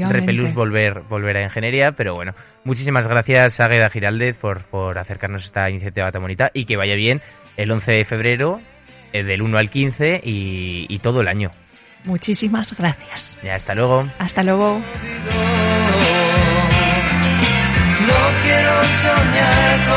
repelús 0.10 0.54
volver, 0.54 1.02
volver 1.08 1.38
a 1.38 1.44
ingeniería, 1.44 1.94
pero 1.96 2.14
bueno, 2.14 2.34
muchísimas 2.64 3.08
gracias 3.08 3.60
a 3.60 3.68
Gueda 3.68 3.90
Giraldez 3.90 4.38
por, 4.38 4.66
por 4.66 4.98
acercarnos 4.98 5.44
a 5.44 5.46
esta 5.46 5.70
iniciativa 5.70 6.12
tan 6.12 6.22
bonita 6.22 6.50
y 6.54 6.66
que 6.66 6.76
vaya 6.76 6.96
bien 6.96 7.22
el 7.58 7.72
11 7.72 7.92
de 7.92 8.06
febrero, 8.06 8.60
eh, 9.14 9.24
del 9.24 9.42
1 9.44 9.58
al 9.58 9.70
15 9.70 10.22
y, 10.24 10.88
y 10.90 11.00
todo 11.00 11.22
el 11.22 11.28
año. 11.28 11.52
Muchísimas 12.04 12.76
gracias. 12.78 13.38
Ya, 13.44 13.56
hasta 13.56 13.76
luego. 13.76 14.08
Hasta 14.20 14.44
luego. 14.44 14.82
Soñar 18.84 19.86
con 19.88 19.96